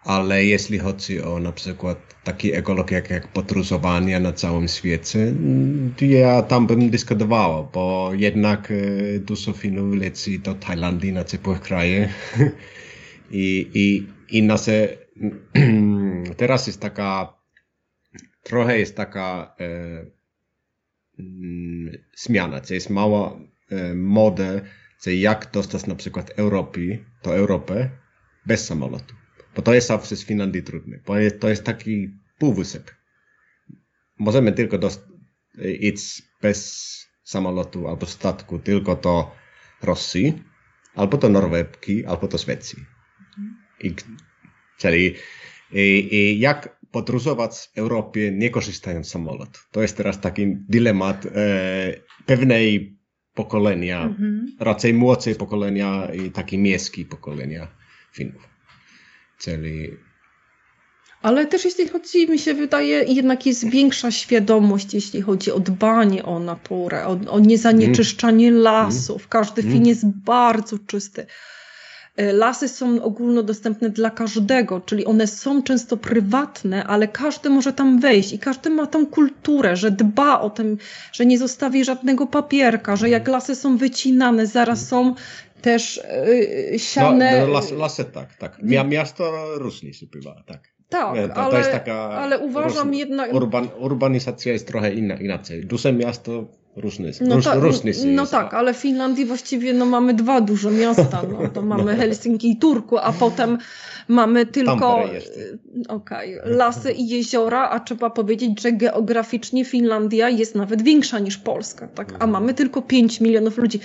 Ale 0.04 0.46
jeśli 0.46 0.80
chodzi 0.80 1.22
o 1.22 1.40
na 1.40 1.52
przykład 1.52 2.24
taki 2.24 2.54
ekolog 2.54 2.92
jak, 2.92 3.10
jak 3.10 3.28
podróżowanie 3.28 4.20
na 4.20 4.34
całym 4.34 4.68
świecie, 4.68 5.34
ja 6.02 6.42
tam 6.42 6.68
bym 6.68 6.90
dyskutował, 6.90 7.70
bo 7.74 8.12
jednak 8.14 8.72
e, 8.72 9.20
dużo 9.20 9.54
Finów 9.54 9.96
leci 9.96 10.40
do 10.40 10.54
Tajlandii, 10.56 11.14
na 11.14 11.24
ciepłe 11.24 11.60
kraje. 11.60 12.10
I, 13.32 13.72
i, 13.74 14.08
i 14.38 14.44
nasze, 14.44 14.98
teraz 16.38 16.68
jest 16.68 16.82
taka, 16.82 17.34
trochę 18.44 18.80
jest 18.80 18.96
taka 18.96 19.56
e, 19.60 19.66
mm, 21.20 21.98
zmiana, 22.16 22.62
to 22.62 22.74
jest 22.74 22.90
mała 22.90 23.40
e, 23.72 23.94
moda, 23.96 24.62
jak 25.06 25.52
dostać 25.54 25.88
na 25.88 25.96
przykład 25.96 26.30
Europy, 26.30 27.06
do 27.24 27.36
Europy 27.36 27.90
bez 28.46 28.66
samolotu. 28.66 29.21
Bo 29.56 29.62
to 29.62 29.74
jest 29.74 29.88
zawsze 29.88 30.16
z 30.16 30.26
Finlandii 30.26 30.64
trudne, 30.64 31.00
bo 31.06 31.14
to 31.40 31.50
jest 31.50 31.64
taki 31.64 32.10
półwysep. 32.40 32.92
Możemy 34.20 34.52
tylko 34.52 34.80
iść 35.80 36.22
bez 36.42 36.92
samolotu 37.24 37.88
albo 37.88 38.06
statku 38.06 38.60
tylko 38.60 38.96
do 38.96 39.32
Rosji, 39.82 40.44
albo 40.96 41.18
do 41.18 41.30
Norwegii, 41.30 42.06
albo 42.06 42.28
do 42.28 42.38
Szwecji. 42.38 42.86
I, 43.84 43.96
czyli 44.78 45.16
i, 45.74 46.16
i 46.16 46.40
jak 46.40 46.80
podróżować 46.92 47.52
w 47.56 47.78
Europie 47.78 48.32
nie 48.32 48.50
korzystając 48.50 49.08
z 49.08 49.12
samolotu? 49.12 49.60
To 49.72 49.82
jest 49.82 49.98
teraz 49.98 50.22
taki 50.22 50.56
dylemat 50.70 51.26
e, 51.26 51.94
pewnej 52.26 52.98
pokolenia, 53.34 54.02
mm 54.02 54.16
-hmm. 54.16 54.64
raczej 54.64 54.94
młodszej 54.94 55.36
pokolenia 55.36 56.08
i 56.14 56.32
takiej 56.32 56.60
miejskiej 56.60 57.06
pokolenia 57.06 57.68
Finów. 58.14 58.51
Czyli 59.42 59.98
ale 61.22 61.46
też 61.46 61.66
jeśli 61.66 61.88
chodzi, 61.88 62.30
mi 62.30 62.40
się 62.40 62.54
wydaje, 62.54 63.04
jednak 63.08 63.46
jest 63.46 63.70
większa 63.70 64.12
świadomość, 64.12 64.94
jeśli 64.94 65.22
chodzi 65.22 65.52
o 65.52 65.60
dbanie 65.60 66.26
o 66.26 66.40
naturę, 66.40 67.06
o, 67.08 67.20
o 67.28 67.40
niezanieczyszczanie 67.40 68.48
mm. 68.48 68.62
lasów. 68.62 69.28
Każdy 69.28 69.62
mm. 69.62 69.74
fin 69.74 69.86
jest 69.86 70.06
bardzo 70.06 70.78
czysty. 70.88 71.26
E, 72.18 72.34
lasy 72.34 72.68
są 72.68 73.04
ogólnodostępne 73.04 73.90
dla 73.90 74.10
każdego, 74.10 74.82
czyli 74.82 75.06
one 75.06 75.28
są 75.28 75.64
często 75.64 75.98
prywatne, 75.98 76.84
ale 76.84 77.08
każdy 77.08 77.50
może 77.50 77.74
tam 77.74 78.00
wejść 78.00 78.34
i 78.34 78.40
każdy 78.40 78.70
ma 78.70 78.88
tą 78.88 79.06
kulturę, 79.06 79.76
że 79.76 79.92
dba 79.92 80.40
o 80.40 80.50
tym, 80.50 80.78
że 81.12 81.26
nie 81.26 81.38
zostawi 81.38 81.86
żadnego 81.86 82.28
papierka, 82.28 82.96
że 82.96 83.10
jak 83.10 83.28
lasy 83.28 83.56
są 83.56 83.78
wycinane, 83.78 84.48
zaraz 84.48 84.88
są 84.88 85.16
też 85.62 86.02
yy, 86.72 86.80
siane. 86.80 87.42
No, 87.42 87.48
las, 87.48 87.72
lasy 87.72 88.06
tak, 88.06 88.36
tak. 88.36 88.58
Miasto 88.88 89.32
różni 89.58 89.94
się 89.94 90.06
bywa, 90.06 90.44
tak. 90.46 90.72
Tak, 90.90 91.16
to, 91.16 91.36
ale, 91.36 91.52
to 91.52 91.58
jest 91.58 91.72
taka 91.72 91.94
ale 91.94 92.40
uważam 92.40 92.88
roz, 92.88 92.98
jednak... 92.98 93.34
Urban, 93.34 93.68
urbanizacja 93.80 94.54
jest 94.54 94.68
trochę 94.68 94.94
inna, 94.94 95.16
inaczej. 95.16 95.66
Duże 95.66 95.94
miasto 95.94 96.48
różny, 96.76 97.12
no, 97.22 97.36
róż, 97.36 97.46
ta, 97.46 97.56
różny 97.56 97.92
no 98.06 98.26
tak, 98.26 98.54
ale 98.54 98.74
w 98.74 98.78
Finlandii 98.78 99.26
właściwie 99.26 99.74
no, 99.74 99.86
mamy 99.86 100.14
dwa 100.14 100.42
duże 100.42 100.72
miasta. 100.72 101.22
No, 101.32 101.48
to 101.48 101.62
mamy 101.72 101.92
no. 101.92 101.98
Helsinki 101.98 102.52
i 102.52 102.58
Turku, 102.58 102.98
a 102.98 103.14
potem 103.14 103.58
mamy 104.08 104.46
tylko 104.46 105.04
okay, 105.88 106.40
lasy 106.44 106.92
i 106.92 107.08
jeziora, 107.08 107.70
a 107.70 107.80
trzeba 107.80 108.10
powiedzieć, 108.10 108.62
że 108.62 108.72
geograficznie 108.72 109.66
Finlandia 109.66 110.30
jest 110.30 110.56
nawet 110.56 110.82
większa 110.82 111.20
niż 111.20 111.38
Polska, 111.38 111.88
tak? 111.88 112.10
a 112.10 112.14
mhm. 112.14 112.32
mamy 112.32 112.54
tylko 112.54 112.82
5 112.82 113.22
milionów 113.22 113.58
ludzi. 113.58 113.80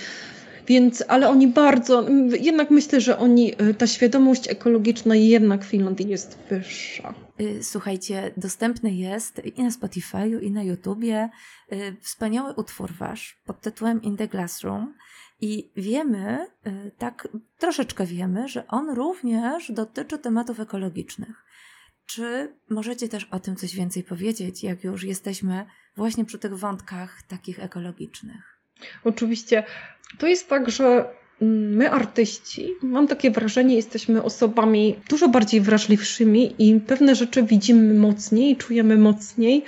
Więc, 0.67 1.03
ale 1.07 1.29
oni 1.29 1.47
bardzo, 1.47 2.05
jednak 2.39 2.71
myślę, 2.71 3.01
że 3.01 3.17
oni, 3.17 3.53
e, 3.57 3.73
ta 3.73 3.87
świadomość 3.87 4.49
ekologiczna 4.49 5.15
jednak 5.15 5.65
w 5.65 5.67
Finlandii 5.67 6.09
jest 6.09 6.37
wyższa. 6.49 7.13
Y, 7.41 7.63
słuchajcie, 7.63 8.31
dostępny 8.37 8.93
jest 8.93 9.41
i 9.45 9.63
na 9.63 9.69
Spotify'u, 9.69 10.43
i 10.43 10.51
na 10.51 10.63
YouTubie 10.63 11.29
y, 11.71 11.95
wspaniały 12.01 12.53
utwór 12.53 12.93
wasz 12.93 13.41
pod 13.45 13.61
tytułem 13.61 14.01
In 14.01 14.17
the 14.17 14.27
Glassroom. 14.27 14.93
I 15.41 15.71
wiemy, 15.75 16.47
y, 16.67 16.91
tak 16.97 17.27
troszeczkę 17.57 18.05
wiemy, 18.05 18.47
że 18.47 18.67
on 18.67 18.89
również 18.89 19.71
dotyczy 19.71 20.17
tematów 20.17 20.59
ekologicznych. 20.59 21.45
Czy 22.05 22.55
możecie 22.69 23.09
też 23.09 23.23
o 23.23 23.39
tym 23.39 23.55
coś 23.55 23.75
więcej 23.75 24.03
powiedzieć, 24.03 24.63
jak 24.63 24.83
już 24.83 25.03
jesteśmy 25.03 25.65
właśnie 25.95 26.25
przy 26.25 26.39
tych 26.39 26.57
wątkach 26.57 27.23
takich 27.23 27.59
ekologicznych? 27.59 28.56
Oczywiście 29.03 29.63
to 30.17 30.27
jest 30.27 30.49
tak, 30.49 30.69
że 30.71 31.05
my, 31.41 31.91
artyści, 31.91 32.73
mam 32.81 33.07
takie 33.07 33.31
wrażenie, 33.31 33.75
jesteśmy 33.75 34.23
osobami 34.23 34.95
dużo 35.09 35.27
bardziej 35.27 35.61
wrażliwszymi 35.61 36.55
i 36.59 36.79
pewne 36.79 37.15
rzeczy 37.15 37.43
widzimy 37.43 37.93
mocniej, 37.93 38.55
czujemy 38.55 38.97
mocniej. 38.97 39.63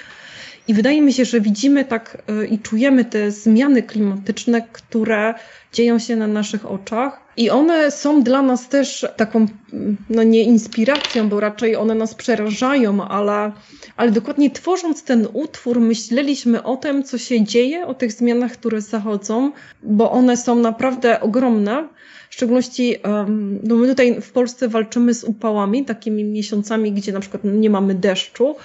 I 0.70 0.74
wydaje 0.74 1.02
mi 1.02 1.14
się, 1.14 1.26
że 1.26 1.42
widzimy 1.42 1.86
tak 1.86 2.24
e, 2.28 2.46
i 2.46 2.60
czujemy 2.60 3.06
te 3.06 3.32
zmiany 3.32 3.84
klimatyczne, 3.84 4.62
które 4.72 5.34
dzieją 5.74 6.00
się 6.00 6.16
na 6.16 6.28
naszych 6.28 6.72
oczach. 6.72 7.20
I 7.38 7.50
one 7.50 7.92
są 7.92 8.24
dla 8.24 8.42
nas 8.42 8.70
też 8.70 9.06
taką, 9.18 9.46
no 10.10 10.24
nie 10.24 10.44
inspiracją, 10.44 11.30
bo 11.30 11.40
raczej 11.40 11.76
one 11.76 11.96
nas 11.96 12.16
przerażają, 12.16 13.08
ale, 13.08 13.52
ale 13.98 14.12
dokładnie 14.12 14.52
tworząc 14.52 15.04
ten 15.04 15.28
utwór, 15.34 15.80
myśleliśmy 15.80 16.64
o 16.64 16.78
tym, 16.78 17.04
co 17.04 17.18
się 17.18 17.44
dzieje, 17.44 17.88
o 17.88 17.94
tych 17.94 18.12
zmianach, 18.12 18.52
które 18.52 18.82
zachodzą, 18.82 19.52
bo 19.84 20.12
one 20.12 20.38
są 20.38 20.56
naprawdę 20.56 21.22
ogromne. 21.22 21.88
W 22.30 22.34
szczególności, 22.34 22.96
no 23.64 23.76
my 23.76 23.88
tutaj 23.88 24.22
w 24.22 24.32
Polsce 24.32 24.68
walczymy 24.68 25.14
z 25.14 25.24
upałami, 25.24 25.86
takimi 25.86 26.24
miesiącami, 26.24 26.92
gdzie 26.92 27.12
na 27.12 27.20
przykład 27.20 27.44
nie 27.44 27.70
mamy 27.70 27.96
deszczu, 27.96 28.56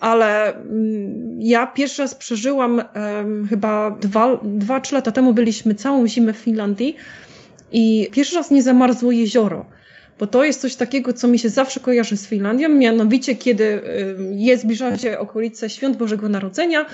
ale 0.00 0.54
mm, 0.54 1.42
ja 1.42 1.66
pierwszy 1.66 2.02
raz 2.02 2.14
przeżyłam 2.14 2.82
um, 2.94 3.46
chyba 3.48 3.90
dwa, 3.90 4.40
dwa, 4.42 4.80
trzy 4.80 4.94
lata 4.94 5.12
temu 5.12 5.34
byliśmy 5.34 5.74
całą 5.74 6.06
zimę 6.06 6.32
w 6.32 6.36
Finlandii 6.36 6.96
i 7.72 8.08
pierwszy 8.12 8.36
raz 8.36 8.50
nie 8.50 8.62
zamarzło 8.62 9.12
jezioro. 9.12 9.66
Bo 10.18 10.26
to 10.26 10.44
jest 10.44 10.60
coś 10.60 10.76
takiego, 10.76 11.12
co 11.12 11.28
mi 11.28 11.38
się 11.38 11.48
zawsze 11.48 11.80
kojarzy 11.80 12.16
z 12.16 12.26
Finlandią, 12.26 12.68
mianowicie 12.68 13.34
kiedy 13.34 13.82
jest 14.36 14.62
zbliża 14.62 14.98
się 14.98 15.18
okolice 15.18 15.70
Świąt 15.70 15.96
Bożego 15.96 16.28
Narodzenia, 16.28 16.86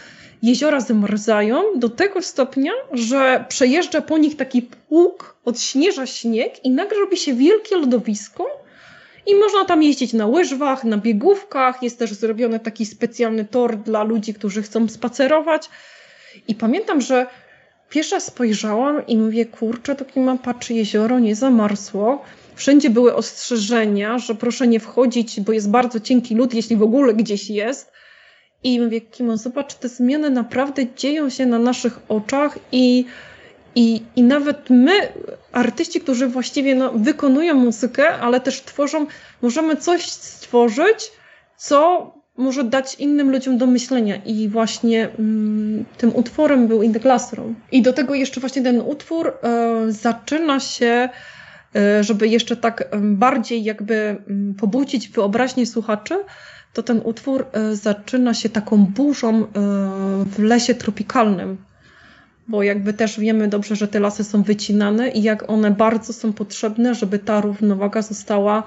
jeziora 0.43 0.81
zamarzają 0.81 1.63
do 1.77 1.89
tego 1.89 2.23
stopnia, 2.23 2.73
że 2.93 3.45
przejeżdża 3.49 4.01
po 4.01 4.19
nich 4.19 4.37
taki 4.37 4.63
pług, 4.63 5.37
odśnieża 5.45 6.07
śnieg 6.07 6.65
i 6.65 6.71
nagle 6.71 6.99
robi 6.99 7.17
się 7.17 7.35
wielkie 7.35 7.77
lodowisko 7.77 8.66
I 9.27 9.35
można 9.35 9.65
tam 9.65 9.83
jeździć 9.83 10.13
na 10.13 10.27
łyżwach, 10.27 10.85
na 10.85 10.99
biegówkach. 10.99 11.83
Jest 11.83 11.99
też 11.99 12.13
zrobiony 12.13 12.61
taki 12.61 12.87
specjalny 12.87 13.45
tor 13.45 13.77
dla 13.77 14.03
ludzi, 14.03 14.35
którzy 14.35 14.63
chcą 14.63 14.89
spacerować. 14.89 15.71
I 16.49 16.55
pamiętam, 16.55 17.01
że 17.01 17.27
pierwsza 17.91 18.21
spojrzałam 18.21 19.07
i 19.07 19.17
mówię, 19.17 19.47
kurczę, 19.47 19.95
to 19.95 20.05
Kima 20.05 20.37
patrzy 20.37 20.75
jezioro, 20.75 21.19
nie 21.19 21.37
zamarzło. 21.37 22.25
Wszędzie 22.55 22.91
były 22.91 23.15
ostrzeżenia, 23.15 24.19
że 24.19 24.35
proszę 24.35 24.67
nie 24.67 24.81
wchodzić, 24.81 25.41
bo 25.41 25.53
jest 25.53 25.71
bardzo 25.71 26.01
cienki 26.01 26.35
lód, 26.35 26.55
jeśli 26.55 26.77
w 26.77 26.83
ogóle 26.83 27.15
gdzieś 27.15 27.51
jest. 27.51 27.93
I 28.65 28.81
mówię, 28.81 29.01
Kimo, 29.01 29.37
zobacz, 29.37 29.75
te 29.75 29.89
zmiany 29.89 30.31
naprawdę 30.31 30.87
dzieją 30.97 31.31
się 31.31 31.47
na 31.47 31.59
naszych 31.59 31.99
oczach 32.09 32.59
i, 32.73 33.05
i, 33.77 34.03
i 34.17 34.23
nawet 34.23 34.71
my, 34.71 34.93
artyści, 35.53 36.01
którzy 36.01 36.27
właściwie 36.27 36.75
no, 36.75 36.93
wykonują 36.93 37.55
muzykę, 37.55 38.15
ale 38.15 38.41
też 38.41 38.63
tworzą, 38.63 39.07
możemy 39.43 39.77
coś 39.77 40.11
stworzyć, 40.11 41.13
co 41.57 42.13
może 42.37 42.65
dać 42.65 42.95
innym 42.95 43.31
ludziom 43.31 43.59
do 43.59 43.67
myślenia. 43.67 44.17
I 44.17 44.49
właśnie 44.49 45.09
mm, 45.19 45.85
tym 45.99 46.17
utworem 46.17 46.67
był 46.67 46.83
In 46.83 46.93
the 46.93 47.01
Classroom. 47.01 47.55
I 47.73 47.83
do 47.83 47.93
tego 47.93 48.15
jeszcze 48.15 48.41
właśnie 48.41 48.63
ten 48.63 48.81
utwór 48.81 49.29
e, 49.29 49.93
zaczyna 49.93 50.61
się 50.61 51.09
e, 51.77 52.05
żeby 52.05 52.29
jeszcze 52.29 52.57
tak 52.57 52.81
e, 52.81 52.87
bardziej 53.01 53.65
jakby 53.65 53.95
mm, 53.95 54.55
pobudzić 54.55 55.09
wyobraźnię 55.09 55.67
słuchaczy, 55.67 56.15
to 56.73 56.83
ten 56.83 57.01
utwór 57.05 57.47
zaczyna 57.73 58.35
się 58.35 58.49
taką 58.49 58.87
burzą 58.87 59.47
w 60.27 60.39
lesie 60.39 60.75
tropikalnym. 60.75 61.57
Bo 62.49 62.63
jakby 62.63 62.93
też 62.93 63.21
wiemy 63.21 63.49
dobrze, 63.49 63.77
że 63.77 63.89
te 63.89 64.01
lasy 64.01 64.25
są 64.25 64.43
wycinane 64.43 65.11
i 65.11 65.23
jak 65.23 65.51
one 65.51 65.71
bardzo 65.71 66.13
są 66.13 66.33
potrzebne, 66.33 66.95
żeby 66.95 67.19
ta 67.19 67.41
równowaga 67.41 68.03
została 68.03 68.63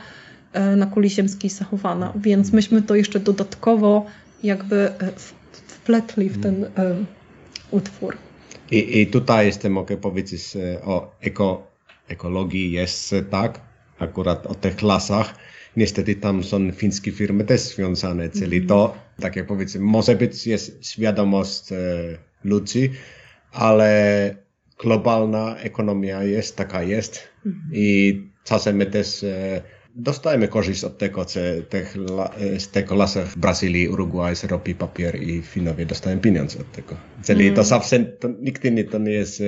e, 0.54 0.76
na 0.76 0.86
kuli 0.86 1.10
ziemskiej 1.10 1.50
zachowana. 1.50 2.14
Więc 2.16 2.54
myśmy 2.54 2.82
to 2.82 2.96
jeszcze 2.96 3.20
dodatkowo 3.20 4.06
jakby 4.44 4.92
wpletli 5.68 6.30
w 6.30 6.44
ten 6.44 6.66
utwór. 7.72 8.18
I, 8.72 9.02
i 9.02 9.08
tutaj 9.08 9.46
jeszcze 9.46 9.70
mogę 9.70 9.98
powiedzieć 9.98 10.42
o 10.84 11.12
eko, 11.22 11.68
ekologii 12.08 12.72
jest 12.72 13.16
tak, 13.30 13.62
akurat 14.00 14.46
o 14.46 14.56
tych 14.56 14.82
lasach, 14.82 15.36
niestety 15.78 16.16
tam 16.16 16.44
są 16.44 16.72
fińskie 16.72 17.12
firmy 17.12 17.44
też 17.44 17.62
związane, 17.62 18.30
czyli 18.30 18.58
mhm. 18.58 18.68
to, 18.68 18.96
tak 19.22 19.36
jak 19.36 19.48
powiedzmy, 19.48 19.82
może 19.82 20.16
być 20.16 20.48
jest 20.48 20.86
świadomość 20.86 21.72
e, 21.72 21.76
ludzi, 22.44 22.92
ale 23.52 24.36
globalna 24.80 25.58
ekonomia 25.58 26.24
jest 26.24 26.56
taka 26.56 26.84
jest 26.84 27.28
mhm. 27.46 27.70
i 27.74 28.22
czasem 28.44 28.76
my 28.76 28.86
też 28.86 29.24
e, 29.24 29.62
dostajemy 29.96 30.48
korzyść 30.48 30.84
od 30.84 30.98
tego, 30.98 31.26
co 31.26 31.40
tych, 31.70 31.96
e, 32.38 32.60
z 32.60 32.70
tego 32.70 32.96
lasach 32.96 33.28
w 33.28 33.38
Brazylii, 33.38 33.88
Urugwaj 33.88 34.36
robi 34.48 34.76
papier 34.76 35.24
i 35.24 35.42
Finowie 35.42 35.86
dostają 35.86 36.20
pieniądze 36.20 36.60
od 36.60 36.72
tego. 36.72 36.96
Czyli 37.26 37.44
to 37.44 37.50
mhm. 37.50 37.68
zawsze, 37.68 38.00
to 38.00 38.30
nigdy 38.42 38.72
nie, 38.72 38.84
to 38.84 38.98
nie 38.98 39.12
jest 39.12 39.44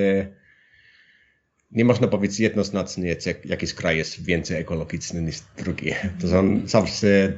nie 1.72 1.84
można 1.84 2.08
powiedzieć 2.08 2.40
jednoznacznie, 2.40 3.16
jak 3.26 3.46
jakiś 3.46 3.74
kraj 3.74 3.96
jest 3.96 4.24
więcej 4.24 4.60
ekologiczny 4.60 5.22
niż 5.22 5.36
drugi. 5.56 5.90
To 6.20 6.28
są 6.28 6.60
zawsze, 6.64 7.32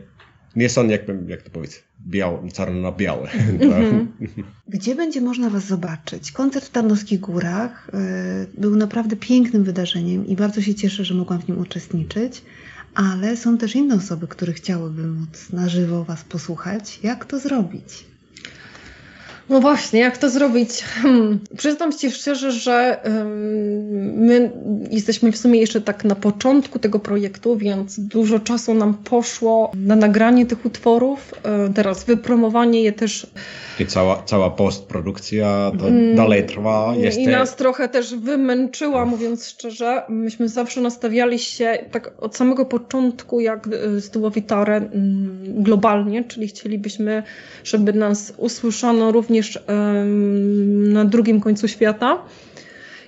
nie 0.57 0.69
są 0.69 0.88
jakby, 0.88 1.19
jak 1.27 1.43
to 1.43 1.51
powiedzieć, 1.51 1.85
białe, 2.07 2.49
czarno 2.53 2.81
na 2.81 2.93
białe. 2.93 3.31
Mhm. 3.61 4.12
Gdzie 4.69 4.95
będzie 4.95 5.21
można 5.21 5.51
Was 5.51 5.67
zobaczyć? 5.67 6.33
Koncert 6.33 6.64
w 6.67 6.71
Tarnowskich 6.71 7.21
Górach 7.21 7.88
y, 8.55 8.61
był 8.61 8.77
naprawdę 8.77 9.17
pięknym 9.17 9.64
wydarzeniem 9.64 10.27
i 10.27 10.37
bardzo 10.37 10.62
się 10.62 10.75
cieszę, 10.75 11.05
że 11.05 11.14
mogłam 11.14 11.40
w 11.40 11.49
nim 11.49 11.59
uczestniczyć. 11.59 12.43
Ale 12.95 13.37
są 13.37 13.59
też 13.59 13.77
inne 13.77 13.95
osoby, 13.95 14.29
które 14.29 14.53
chciałyby 14.53 15.07
móc 15.07 15.53
na 15.53 15.69
żywo 15.69 16.05
Was 16.05 16.25
posłuchać. 16.25 17.01
Jak 17.03 17.25
to 17.25 17.38
zrobić? 17.38 18.05
No 19.49 19.61
właśnie, 19.61 20.01
jak 20.01 20.19
to 20.19 20.31
zrobić? 20.31 20.83
Hmm. 20.83 21.39
Przyznam 21.57 21.93
Ci 21.93 22.11
szczerze, 22.11 22.53
że 22.53 23.01
my 24.15 24.51
jesteśmy 24.91 25.33
w 25.33 25.37
sumie 25.37 25.61
jeszcze 25.61 25.81
tak 25.81 26.05
na 26.05 26.15
początku 26.15 26.79
tego 26.79 26.99
projektu, 26.99 27.57
więc 27.57 28.01
dużo 28.01 28.39
czasu 28.39 28.75
nam 28.75 28.95
poszło 28.95 29.73
na 29.75 29.97
nagranie 29.97 30.47
tych 30.47 30.65
utworów, 30.67 31.35
e, 31.43 31.73
teraz 31.75 32.05
wypromowanie 32.05 32.83
je 32.83 32.93
też. 32.93 33.27
I 33.81 33.87
cała, 33.87 34.23
cała 34.23 34.51
postprodukcja 34.51 35.73
to 35.79 35.89
mm, 35.89 36.17
dalej 36.17 36.47
trwa. 36.47 36.95
Jest 36.97 37.19
I 37.19 37.27
nas 37.27 37.57
trochę 37.57 37.89
też 37.89 38.15
wymęczyła, 38.15 39.05
mówiąc 39.07 39.49
szczerze. 39.49 40.03
Myśmy 40.09 40.49
zawsze 40.49 40.81
nastawiali 40.81 41.39
się 41.39 41.79
tak 41.91 42.13
od 42.19 42.37
samego 42.37 42.65
początku, 42.65 43.41
jak 43.41 43.67
e, 43.67 44.01
z 44.01 44.11
Duowitarę 44.11 44.77
mm, 44.77 45.63
globalnie, 45.63 46.25
czyli 46.25 46.49
chcielibyśmy, 46.49 47.23
żeby 47.65 47.93
nas 47.93 48.35
usłyszano 48.37 49.13
również 49.13 49.35
również 49.35 49.59
na 50.93 51.05
drugim 51.05 51.41
końcu 51.41 51.69
świata. 51.69 52.23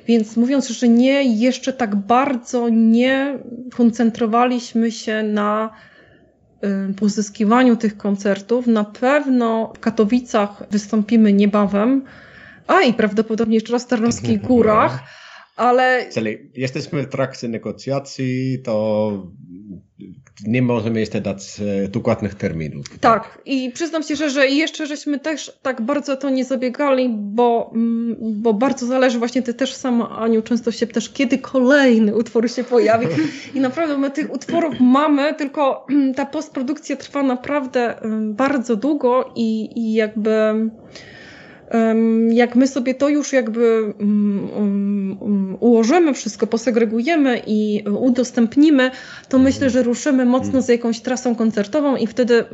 Więc 0.07 0.37
mówiąc, 0.37 0.69
że 0.69 0.89
nie, 0.89 1.39
jeszcze 1.39 1.73
tak 1.73 1.97
bardzo 1.97 2.69
nie 2.69 3.39
koncentrowaliśmy 3.77 4.93
się 4.93 5.23
na 5.23 5.71
pozyskiwaniu 6.97 7.77
tych 7.77 7.97
koncertów. 7.97 8.67
Na 8.67 8.85
pewno 8.85 9.73
w 9.77 9.81
Katowicach 9.81 10.63
wystąpimy 10.71 11.33
niebawem, 11.33 12.03
a 12.67 12.83
i 12.83 12.95
prawdopodobnie 12.95 13.55
jeszcze 13.55 13.73
raz 13.73 13.85
w 13.85 13.89
Tarnowskich 13.89 14.41
Górach. 14.41 15.03
Ale... 15.57 16.07
Czyli 16.13 16.39
jesteśmy 16.55 17.03
w 17.03 17.09
trakcie 17.09 17.49
negocjacji, 17.49 18.59
to 18.65 19.11
nie 20.47 20.63
możemy 20.63 21.01
jeszcze 21.01 21.21
dać 21.21 21.61
e, 21.85 21.89
dokładnych 21.89 22.35
terminów. 22.35 22.89
Tak. 22.89 22.99
tak, 23.01 23.43
i 23.45 23.71
przyznam 23.71 24.03
się, 24.03 24.17
że, 24.17 24.31
że 24.31 24.49
jeszcze 24.49 24.87
żeśmy 24.87 25.19
też 25.19 25.59
tak 25.63 25.83
bardzo 25.83 26.17
to 26.17 26.31
nie 26.31 26.45
zabiegali, 26.45 27.09
bo, 27.19 27.71
mm, 27.75 28.17
bo 28.21 28.55
bardzo 28.55 28.87
zależy 28.87 29.19
właśnie, 29.19 29.43
ty 29.43 29.55
też 29.55 29.75
sama, 29.75 30.19
Aniu, 30.19 30.43
często 30.43 30.73
się 30.73 30.87
też, 30.87 31.11
kiedy 31.11 31.39
kolejny 31.39 32.17
utwór 32.17 32.51
się 32.51 32.65
pojawi. 32.65 33.07
I 33.55 33.61
naprawdę 33.61 33.99
my 33.99 34.11
tych 34.11 34.33
utworów 34.33 34.75
mamy, 34.81 35.35
tylko 35.35 35.87
ta 36.17 36.27
postprodukcja 36.27 36.97
trwa 36.97 37.23
naprawdę 37.23 37.95
bardzo 38.21 38.77
długo 38.77 39.33
i, 39.37 39.79
i 39.81 39.95
jakby 39.95 40.31
jak 42.31 42.57
my 42.57 42.69
sobie 42.69 42.95
to 42.95 43.09
już 43.09 43.33
jakby 43.33 43.95
mm, 43.99 44.49
mm, 44.57 45.19
mm, 45.23 45.57
ułożymy, 45.61 46.15
wszystko 46.15 46.47
posegregujemy 46.47 47.43
i 47.47 47.85
udostępnimy, 48.01 48.91
to 49.29 49.39
myślę, 49.39 49.71
że 49.71 49.83
ruszymy 49.83 50.25
mocno 50.25 50.63
z 50.63 50.69
jakąś 50.69 51.01
trasą 51.01 51.35
koncertową 51.35 51.97
i 51.97 52.07
wtedy 52.07 52.45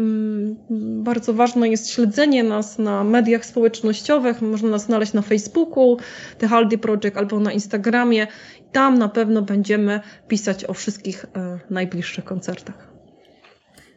bardzo 1.02 1.34
ważne 1.34 1.68
jest 1.68 1.90
śledzenie 1.90 2.44
nas 2.44 2.78
na 2.78 3.04
mediach 3.04 3.46
społecznościowych. 3.46 4.42
Można 4.42 4.68
nas 4.68 4.84
znaleźć 4.84 5.12
na 5.12 5.22
Facebooku, 5.22 5.96
The 6.38 6.48
Haldi 6.48 6.78
Project 6.78 7.16
albo 7.16 7.40
na 7.40 7.52
Instagramie. 7.52 8.26
Tam 8.72 8.98
na 8.98 9.08
pewno 9.08 9.42
będziemy 9.42 10.00
pisać 10.28 10.64
o 10.64 10.74
wszystkich 10.74 11.24
e, 11.24 11.58
najbliższych 11.70 12.24
koncertach. 12.24 12.92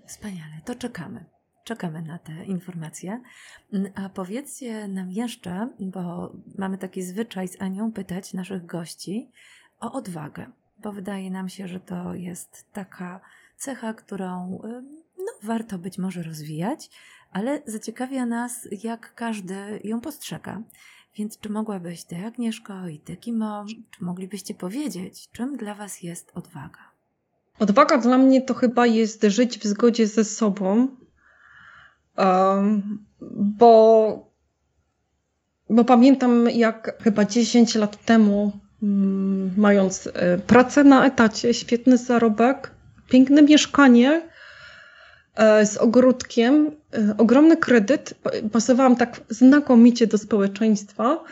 Wspaniale, 0.06 0.62
to 0.65 0.75
czekamy 0.75 1.35
czekamy 1.65 2.01
na 2.01 2.19
te 2.19 2.45
informacje. 2.45 3.21
Mm, 3.73 3.91
a 3.95 4.10
powiedzcie 4.10 4.88
nam 4.88 5.12
jeszcze, 5.12 5.69
bo 5.80 6.32
mamy 6.58 6.78
taki 6.78 7.04
zwyczaj 7.04 7.47
z 7.47 7.62
Anią 7.62 7.91
pytać 7.91 8.34
naszych 8.34 8.65
gości 8.65 9.32
o 9.80 9.91
odwagę, 9.91 10.51
bo 10.84 10.91
wydaje 10.91 11.32
nam 11.32 11.49
się, 11.49 11.67
że 11.67 11.80
to 11.80 12.13
jest 12.13 12.65
taka 12.73 13.21
cecha, 13.58 13.93
którą 13.93 14.62
no, 15.17 15.32
warto 15.43 15.78
być 15.78 15.97
może 15.97 16.23
rozwijać, 16.23 16.89
ale 17.32 17.62
zaciekawia 17.65 18.25
nas, 18.25 18.67
jak 18.84 19.15
każdy 19.15 19.56
ją 19.84 20.01
postrzega. 20.01 20.62
Więc 21.15 21.39
czy 21.39 21.49
mogłabyś 21.49 22.04
Ty, 22.04 22.25
Agnieszko, 22.25 22.88
i 22.88 22.99
Ty, 22.99 23.17
Kimo, 23.17 23.65
czy 23.91 24.04
moglibyście 24.04 24.54
powiedzieć, 24.54 25.30
czym 25.32 25.58
dla 25.58 25.75
Was 25.75 26.04
jest 26.04 26.32
odwaga? 26.36 26.80
Odwaga 27.60 27.97
dla 27.97 28.17
mnie 28.17 28.41
to 28.41 28.54
chyba 28.54 28.86
jest 28.86 29.23
żyć 29.23 29.60
w 29.60 29.63
zgodzie 29.63 30.08
ze 30.08 30.23
sobą, 30.23 30.88
bo, 33.30 34.32
bo 35.69 35.86
pamiętam, 35.86 36.50
jak 36.50 37.04
chyba 37.04 37.25
10 37.25 37.75
lat 37.75 38.06
temu, 38.06 38.52
mm, 38.83 39.52
mając 39.58 40.10
e, 40.13 40.37
pracę 40.37 40.83
na 40.83 41.06
etacie, 41.06 41.54
świetny 41.54 41.98
zarobek, 41.98 42.71
piękne 43.10 43.42
mieszkanie 43.42 44.29
e, 45.35 45.65
z 45.65 45.77
ogródkiem, 45.77 46.71
e, 46.94 47.15
ogromny 47.17 47.58
kredyt, 47.58 48.13
pasowałam 48.52 48.96
tak 48.96 49.21
znakomicie 49.29 50.08
do 50.08 50.17
społeczeństwa, 50.17 51.23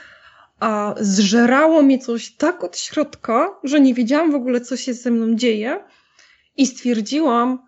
a 0.60 0.96
zżerało 1.00 1.82
mnie 1.82 2.00
coś 2.00 2.32
tak 2.32 2.64
od 2.64 2.78
środka, 2.78 3.50
że 3.64 3.80
nie 3.80 3.94
wiedziałam 3.94 4.32
w 4.32 4.36
ogóle, 4.36 4.62
co 4.62 4.78
się 4.78 4.94
ze 4.94 5.12
mną 5.12 5.36
dzieje 5.36 5.84
i 6.58 6.68
stwierdziłam, 6.68 7.60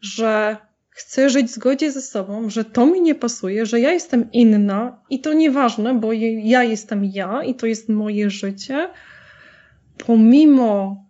że 0.00 0.56
chcę 0.94 1.30
żyć 1.30 1.46
w 1.46 1.54
zgodzie 1.54 1.92
ze 1.92 2.02
sobą, 2.02 2.50
że 2.50 2.64
to 2.64 2.86
mi 2.86 3.00
nie 3.00 3.14
pasuje, 3.14 3.66
że 3.66 3.80
ja 3.80 3.92
jestem 3.92 4.32
inna 4.32 5.02
i 5.10 5.20
to 5.20 5.32
nieważne, 5.32 5.94
bo 5.94 6.12
ja 6.42 6.64
jestem 6.64 7.04
ja 7.04 7.44
i 7.44 7.54
to 7.54 7.66
jest 7.66 7.88
moje 7.88 8.30
życie, 8.30 8.90
pomimo 10.06 11.04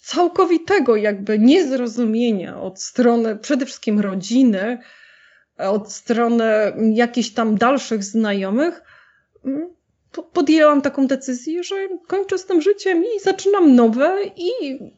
całkowitego 0.00 0.96
jakby 0.96 1.38
niezrozumienia 1.38 2.60
od 2.60 2.82
strony 2.82 3.36
przede 3.36 3.66
wszystkim 3.66 4.00
rodziny, 4.00 4.78
od 5.58 5.92
strony 5.92 6.44
jakichś 6.92 7.30
tam 7.30 7.58
dalszych 7.58 8.04
znajomych, 8.04 8.82
mm, 9.44 9.68
podjęłam 10.32 10.82
taką 10.82 11.06
decyzję, 11.06 11.64
że 11.64 11.76
kończę 12.06 12.38
z 12.38 12.46
tym 12.46 12.62
życiem 12.62 13.04
i 13.04 13.20
zaczynam 13.20 13.74
nowe 13.74 14.18
i, 14.36 14.50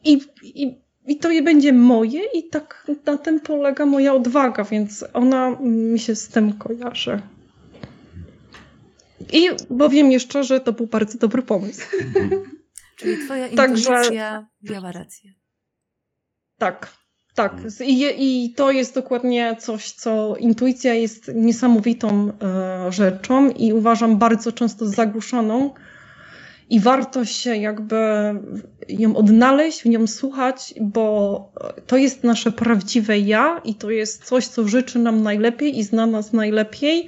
i, 0.03 0.21
i, 0.43 0.81
i 1.09 1.17
to 1.17 1.31
je 1.31 1.41
będzie 1.41 1.73
moje 1.73 2.21
i 2.33 2.49
tak 2.49 2.87
na 3.05 3.17
tym 3.17 3.39
polega 3.39 3.85
moja 3.85 4.13
odwaga, 4.13 4.63
więc 4.63 5.05
ona 5.13 5.49
mi 5.59 5.99
się 5.99 6.15
z 6.15 6.27
tym 6.27 6.53
kojarzy. 6.53 7.21
I 9.33 9.49
bo 9.69 9.89
wiem 9.89 10.11
jeszcze, 10.11 10.43
że 10.43 10.59
to 10.59 10.73
był 10.73 10.87
bardzo 10.87 11.17
dobry 11.17 11.41
pomysł. 11.41 11.81
Czyli 12.97 13.25
twoja 13.25 13.47
intuicja 13.47 13.97
Także... 13.97 14.47
miała 14.61 14.91
rację. 14.91 15.33
Tak, 16.57 16.93
tak. 17.35 17.53
I, 17.85 18.05
I, 18.17 18.53
to 18.53 18.71
jest 18.71 18.95
dokładnie 18.95 19.55
coś, 19.59 19.91
co 19.91 20.35
intuicja 20.35 20.93
jest 20.93 21.31
niesamowitą 21.35 22.31
e, 22.41 22.91
rzeczą 22.91 23.49
i 23.49 23.73
uważam 23.73 24.17
bardzo 24.17 24.51
często 24.51 24.85
zagłuszoną. 24.85 25.73
I 26.69 26.79
warto 26.79 27.25
się 27.25 27.55
jakby 27.55 27.95
ją 28.89 29.15
odnaleźć, 29.15 29.81
w 29.81 29.85
nią 29.85 30.07
słuchać, 30.07 30.73
bo 30.81 31.51
to 31.87 31.97
jest 31.97 32.23
nasze 32.23 32.51
prawdziwe 32.51 33.19
ja 33.19 33.61
i 33.65 33.75
to 33.75 33.89
jest 33.89 34.23
coś, 34.23 34.47
co 34.47 34.67
życzy 34.67 34.99
nam 34.99 35.23
najlepiej 35.23 35.79
i 35.79 35.83
zna 35.83 36.05
nas 36.05 36.33
najlepiej. 36.33 37.07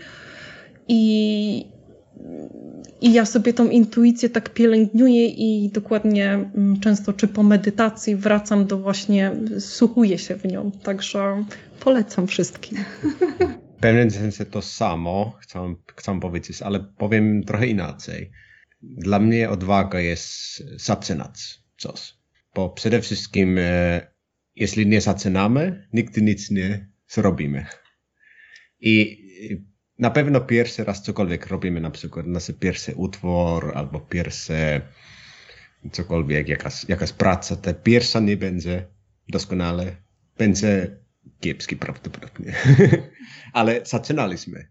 I, 0.88 1.66
i 3.01 3.14
ja 3.14 3.26
sobie 3.26 3.53
tą 3.53 3.70
intuicję 3.70 4.30
tak 4.30 4.49
pielęgnuję 4.49 5.28
i 5.28 5.70
dokładnie 5.70 6.34
mm, 6.34 6.80
często 6.80 7.14
czy 7.14 7.28
po 7.28 7.43
medytacji 7.43 8.16
wracam 8.16 8.66
do 8.66 8.78
właśnie, 8.78 9.32
słuchuję 9.59 10.18
się 10.18 10.36
w 10.36 10.45
nią. 10.45 10.72
Także 10.84 11.45
polecam 11.80 12.28
wszystkim. 12.28 12.78
W 13.78 13.82
pewnym 13.82 14.12
sensie 14.12 14.45
to 14.45 14.62
samo 14.62 15.34
chcę, 15.39 15.76
chcę 15.95 16.20
powiedzieć, 16.20 16.62
ale 16.62 16.80
powiem 16.97 17.43
trochę 17.43 17.68
inaczej. 17.68 18.32
Dla 18.82 19.19
mnie 19.19 19.49
odwaga 19.49 19.99
jest 19.99 20.63
zaczynać 20.75 21.61
coś. 21.77 22.13
Bo 22.55 22.69
przede 22.69 23.01
wszystkim, 23.01 23.57
e, 23.59 24.07
jeśli 24.55 24.88
nie 24.88 25.01
zaczynamy, 25.01 25.88
nigdy 25.93 26.21
nic 26.21 26.51
nie 26.51 26.89
zrobimy. 27.07 27.65
I 28.79 29.21
na 29.99 30.11
pewno 30.11 30.41
pierwszy 30.41 30.84
raz 30.84 31.03
cokolwiek 31.03 31.47
robimy, 31.47 31.82
na 31.82 31.91
przykład 31.91 32.27
nasz 32.27 32.51
pierwszy 32.59 32.95
utwór 32.95 33.71
albo 33.75 33.99
pierwsze 33.99 34.82
cokolwiek, 35.91 36.47
jakaś, 36.47 36.89
jakaś 36.89 37.11
praca, 37.13 37.55
ta 37.55 37.73
pierwsza 37.73 38.19
nie 38.19 38.38
będzie 38.38 38.88
doskonale, 39.27 39.95
będzie 40.38 40.97
kiepski 41.39 41.75
prawdopodobnie. 41.75 42.53
Ale 43.53 43.86
zaczynaliśmy. 43.86 44.67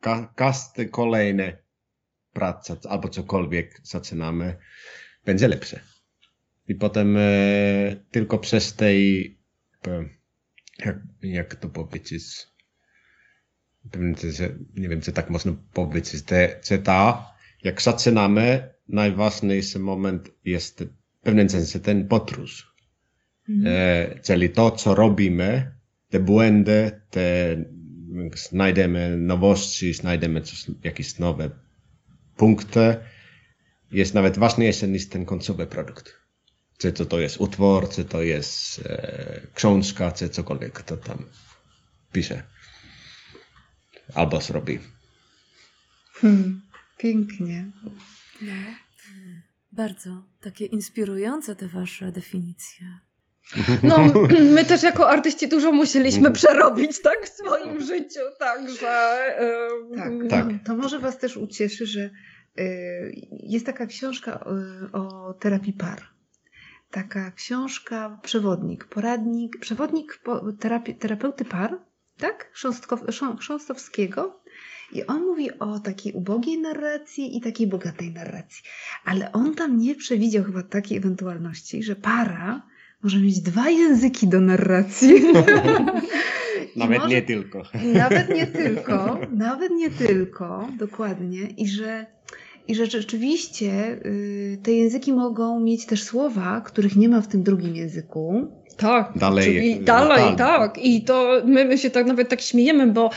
Ka 0.00 0.32
każdy 0.36 0.86
kolejny 0.86 1.56
praca 2.32 2.76
albo 2.88 3.08
cokolwiek 3.08 3.80
zaczynamy, 3.82 4.56
będzie 5.24 5.48
lepsze. 5.48 5.80
I 6.68 6.74
potem 6.74 7.16
e, 7.16 7.96
tylko 8.10 8.38
przez 8.38 8.74
tej, 8.74 9.38
jak, 10.84 10.96
jak 11.22 11.54
to 11.54 11.68
powiedzieć, 11.68 12.52
pewnym 13.92 14.16
sensie, 14.16 14.48
nie 14.76 14.88
wiem, 14.88 15.00
czy 15.00 15.12
tak 15.12 15.30
można 15.30 15.52
powiedzieć, 15.72 16.22
te, 16.22 16.60
że 16.64 16.78
ta, 16.78 17.32
jak 17.64 17.82
zaczynamy, 17.82 18.74
najważniejszy 18.88 19.78
moment 19.78 20.30
jest 20.44 20.84
w 21.20 21.24
pewnym 21.24 21.50
sensie 21.50 21.80
ten 21.80 22.08
podróż. 22.08 22.74
Mhm. 23.48 23.74
E, 23.76 24.20
czyli 24.20 24.50
to, 24.50 24.70
co 24.70 24.94
robimy, 24.94 25.72
te 26.10 26.20
błędy, 26.20 27.00
te 27.10 27.56
znajdziemy 28.34 29.16
nowości, 29.16 29.94
znajdziemy 29.94 30.40
coś, 30.40 30.66
jakieś 30.84 31.18
nowe 31.18 31.50
punkty, 32.36 32.96
jest 33.92 34.14
nawet 34.14 34.38
ważniejsze 34.38 34.88
niż 34.88 35.08
ten 35.08 35.24
końcowy 35.24 35.66
produkt. 35.66 36.16
Czy 36.78 36.92
to, 36.92 37.06
to 37.06 37.20
jest 37.20 37.36
utwór, 37.36 37.88
czy 37.90 38.04
to 38.04 38.22
jest 38.22 38.78
e, 38.78 39.40
książka, 39.54 40.12
czy 40.12 40.28
cokolwiek 40.28 40.82
to 40.82 40.96
tam 40.96 41.24
pisze 42.12 42.42
albo 44.14 44.40
zrobi. 44.40 44.78
Hmm, 46.12 46.62
pięknie. 46.98 47.70
No, 48.42 48.52
bardzo 49.72 50.22
takie 50.40 50.66
inspirujące 50.66 51.56
te 51.56 51.68
wasze 51.68 52.12
definicje. 52.12 52.98
No, 53.82 53.96
my 54.56 54.64
też 54.64 54.82
jako 54.82 55.10
artyści 55.10 55.48
dużo 55.48 55.72
musieliśmy 55.72 56.28
mhm. 56.28 56.34
przerobić, 56.34 57.02
tak, 57.02 57.26
w 57.26 57.28
swoim 57.28 57.80
życiu, 57.80 58.20
także... 58.38 59.18
Tak, 59.96 60.12
tak, 60.30 60.46
to 60.66 60.76
może 60.76 60.98
was 60.98 61.18
też 61.18 61.36
ucieszy, 61.36 61.86
że 61.86 62.10
y, 62.58 63.12
jest 63.30 63.66
taka 63.66 63.86
książka 63.86 64.44
y, 64.88 64.92
o 64.92 65.34
terapii 65.34 65.72
par. 65.72 66.02
Taka 66.90 67.30
książka, 67.30 68.18
przewodnik, 68.22 68.84
poradnik, 68.84 69.58
przewodnik 69.60 70.22
terapii, 70.60 70.94
terapeuty 70.94 71.44
par, 71.44 71.78
tak? 72.18 72.52
Chrząstowskiego. 73.38 74.42
I 74.92 75.06
on 75.06 75.22
mówi 75.22 75.58
o 75.58 75.80
takiej 75.80 76.12
ubogiej 76.12 76.58
narracji 76.58 77.36
i 77.36 77.40
takiej 77.40 77.66
bogatej 77.66 78.12
narracji. 78.12 78.62
Ale 79.04 79.32
on 79.32 79.54
tam 79.54 79.78
nie 79.78 79.94
przewidział 79.94 80.44
chyba 80.44 80.62
takiej 80.62 80.98
ewentualności, 80.98 81.82
że 81.82 81.96
para 81.96 82.62
może 83.02 83.18
mieć 83.18 83.40
dwa 83.40 83.70
języki 83.70 84.28
do 84.28 84.40
narracji. 84.40 85.14
nawet 86.76 86.98
może, 86.98 87.14
nie 87.14 87.22
tylko. 87.22 87.62
Nawet 87.94 88.28
nie 88.28 88.46
tylko, 88.46 89.18
nawet 89.32 89.72
nie 89.72 89.90
tylko, 89.90 90.68
dokładnie. 90.78 91.40
I 91.56 91.68
że, 91.68 92.06
i 92.68 92.74
że 92.74 92.86
rzeczywiście 92.86 93.98
y, 94.06 94.58
te 94.62 94.72
języki 94.72 95.12
mogą 95.12 95.60
mieć 95.60 95.86
też 95.86 96.02
słowa, 96.02 96.60
których 96.60 96.96
nie 96.96 97.08
ma 97.08 97.20
w 97.20 97.28
tym 97.28 97.42
drugim 97.42 97.76
języku. 97.76 98.48
Tak, 98.76 99.10
dalej, 99.16 99.76
no, 99.78 99.84
dalej, 99.84 100.24
tak. 100.24 100.36
tak. 100.38 100.78
I 100.78 101.02
to 101.02 101.42
my, 101.44 101.78
się 101.78 101.90
tak 101.90 102.06
nawet 102.06 102.28
tak 102.28 102.40
śmiejemy, 102.40 102.86
bo 102.86 103.10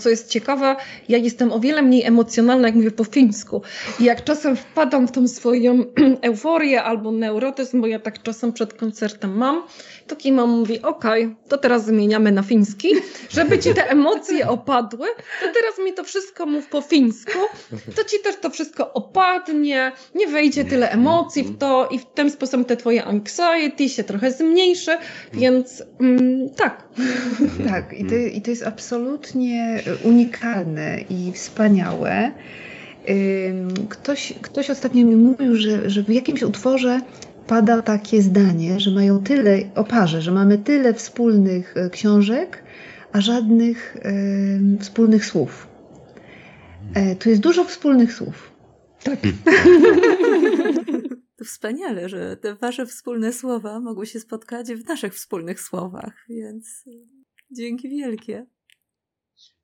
co 0.00 0.08
jest 0.08 0.28
ciekawe, 0.28 0.76
ja 1.08 1.18
jestem 1.18 1.52
o 1.52 1.60
wiele 1.60 1.82
mniej 1.82 2.04
emocjonalna, 2.04 2.68
jak 2.68 2.74
mówię 2.74 2.90
po 2.90 3.04
fińsku. 3.04 3.62
I 4.00 4.04
jak 4.04 4.24
czasem 4.24 4.56
wpadam 4.56 5.08
w 5.08 5.12
tą 5.12 5.28
swoją 5.28 5.84
euforię 6.22 6.82
albo 6.82 7.12
neurotyzm, 7.12 7.80
bo 7.80 7.86
ja 7.86 7.98
tak 7.98 8.22
czasem 8.22 8.52
przed 8.52 8.74
koncertem 8.74 9.36
mam, 9.36 9.62
to 10.06 10.16
Kima 10.16 10.46
mówi, 10.46 10.82
okej, 10.82 11.24
okay, 11.24 11.36
to 11.48 11.58
teraz 11.58 11.86
zmieniamy 11.86 12.32
na 12.32 12.42
fiński, 12.42 12.88
żeby 13.30 13.58
ci 13.58 13.74
te 13.74 13.90
emocje 13.90 14.48
opadły, 14.48 15.08
to 15.40 15.46
teraz 15.54 15.78
mi 15.86 15.92
to 15.92 16.04
wszystko 16.04 16.46
mów 16.46 16.66
po 16.66 16.80
fińsku, 16.80 17.38
to 17.96 18.04
ci 18.04 18.16
też 18.24 18.36
to 18.36 18.50
wszystko 18.50 18.92
opadnie, 18.92 19.92
nie 20.14 20.26
wejdzie 20.26 20.64
tyle 20.64 20.90
emocji 20.90 21.42
w 21.42 21.58
to 21.58 21.88
i 21.90 21.98
w 21.98 22.04
ten 22.14 22.30
sposób 22.30 22.66
te 22.66 22.76
twoje 22.76 23.04
anxiety 23.04 23.88
się 23.88 24.04
trochę 24.04 24.32
zmniejszy, 24.60 24.90
więc 25.32 25.82
mm, 26.00 26.50
tak. 26.50 26.82
Tak, 27.68 27.92
i 27.92 28.04
to, 28.04 28.14
i 28.14 28.40
to 28.42 28.50
jest 28.50 28.62
absolutnie 28.62 29.82
unikalne 30.04 31.00
i 31.10 31.32
wspaniałe. 31.32 32.32
Ktoś, 33.88 34.34
ktoś 34.42 34.70
ostatnio 34.70 35.06
mi 35.06 35.16
mówił, 35.16 35.56
że, 35.56 35.90
że 35.90 36.02
w 36.02 36.08
jakimś 36.08 36.42
utworze 36.42 37.00
pada 37.46 37.82
takie 37.82 38.22
zdanie, 38.22 38.80
że 38.80 38.90
mają 38.90 39.22
tyle 39.22 39.58
o 39.74 39.84
parze, 39.84 40.22
że 40.22 40.32
mamy 40.32 40.58
tyle 40.58 40.94
wspólnych 40.94 41.76
e, 41.76 41.90
książek, 41.90 42.62
a 43.12 43.20
żadnych 43.20 43.96
y, 43.96 44.78
wspólnych 44.80 45.24
słów. 45.24 45.66
E, 46.94 47.16
tu 47.16 47.30
jest 47.30 47.42
dużo 47.42 47.64
wspólnych 47.64 48.12
słów. 48.12 48.52
Tak. 49.04 49.18
To 51.40 51.44
wspaniale, 51.44 52.08
że 52.08 52.36
te 52.36 52.54
wasze 52.54 52.86
wspólne 52.86 53.32
słowa 53.32 53.80
mogły 53.80 54.06
się 54.06 54.20
spotkać 54.20 54.72
w 54.72 54.86
naszych 54.88 55.14
wspólnych 55.14 55.60
słowach, 55.60 56.24
więc 56.28 56.84
dzięki 57.50 57.88
wielkie. 57.88 58.46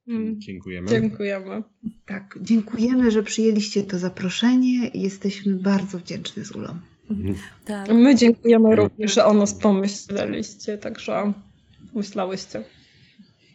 Mm. 0.08 0.40
Dziękujemy. 0.40 0.88
Dziękujemy. 0.88 1.62
Tak, 2.06 2.38
dziękujemy, 2.40 3.10
że 3.10 3.22
przyjęliście 3.22 3.82
to 3.82 3.98
zaproszenie 3.98 4.88
i 4.88 5.02
jesteśmy 5.02 5.54
bardzo 5.54 5.98
wdzięczni 5.98 6.44
z 6.44 6.52
Ulą. 6.52 6.78
Tak. 7.64 7.88
My 7.88 8.14
dziękujemy 8.14 8.76
również, 8.76 9.14
że 9.14 9.24
o 9.24 9.34
nas 9.34 9.54
pomyśleliście, 9.54 10.78
także 10.78 11.32
myślałyście. 11.94 12.64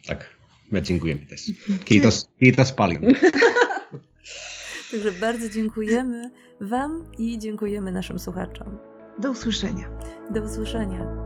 Tak, 0.06 0.36
my 0.70 0.82
dziękujemy 0.82 1.26
też. 1.26 1.40
Kiitos, 1.84 2.28
kiitos 2.40 2.72
paljon. 2.72 3.02
Także 4.92 5.12
bardzo 5.12 5.48
dziękujemy 5.48 6.30
Wam 6.60 7.04
i 7.18 7.38
dziękujemy 7.38 7.92
naszym 7.92 8.18
słuchaczom. 8.18 8.78
Do 9.18 9.30
usłyszenia. 9.30 9.88
Do 10.30 10.42
usłyszenia. 10.42 11.21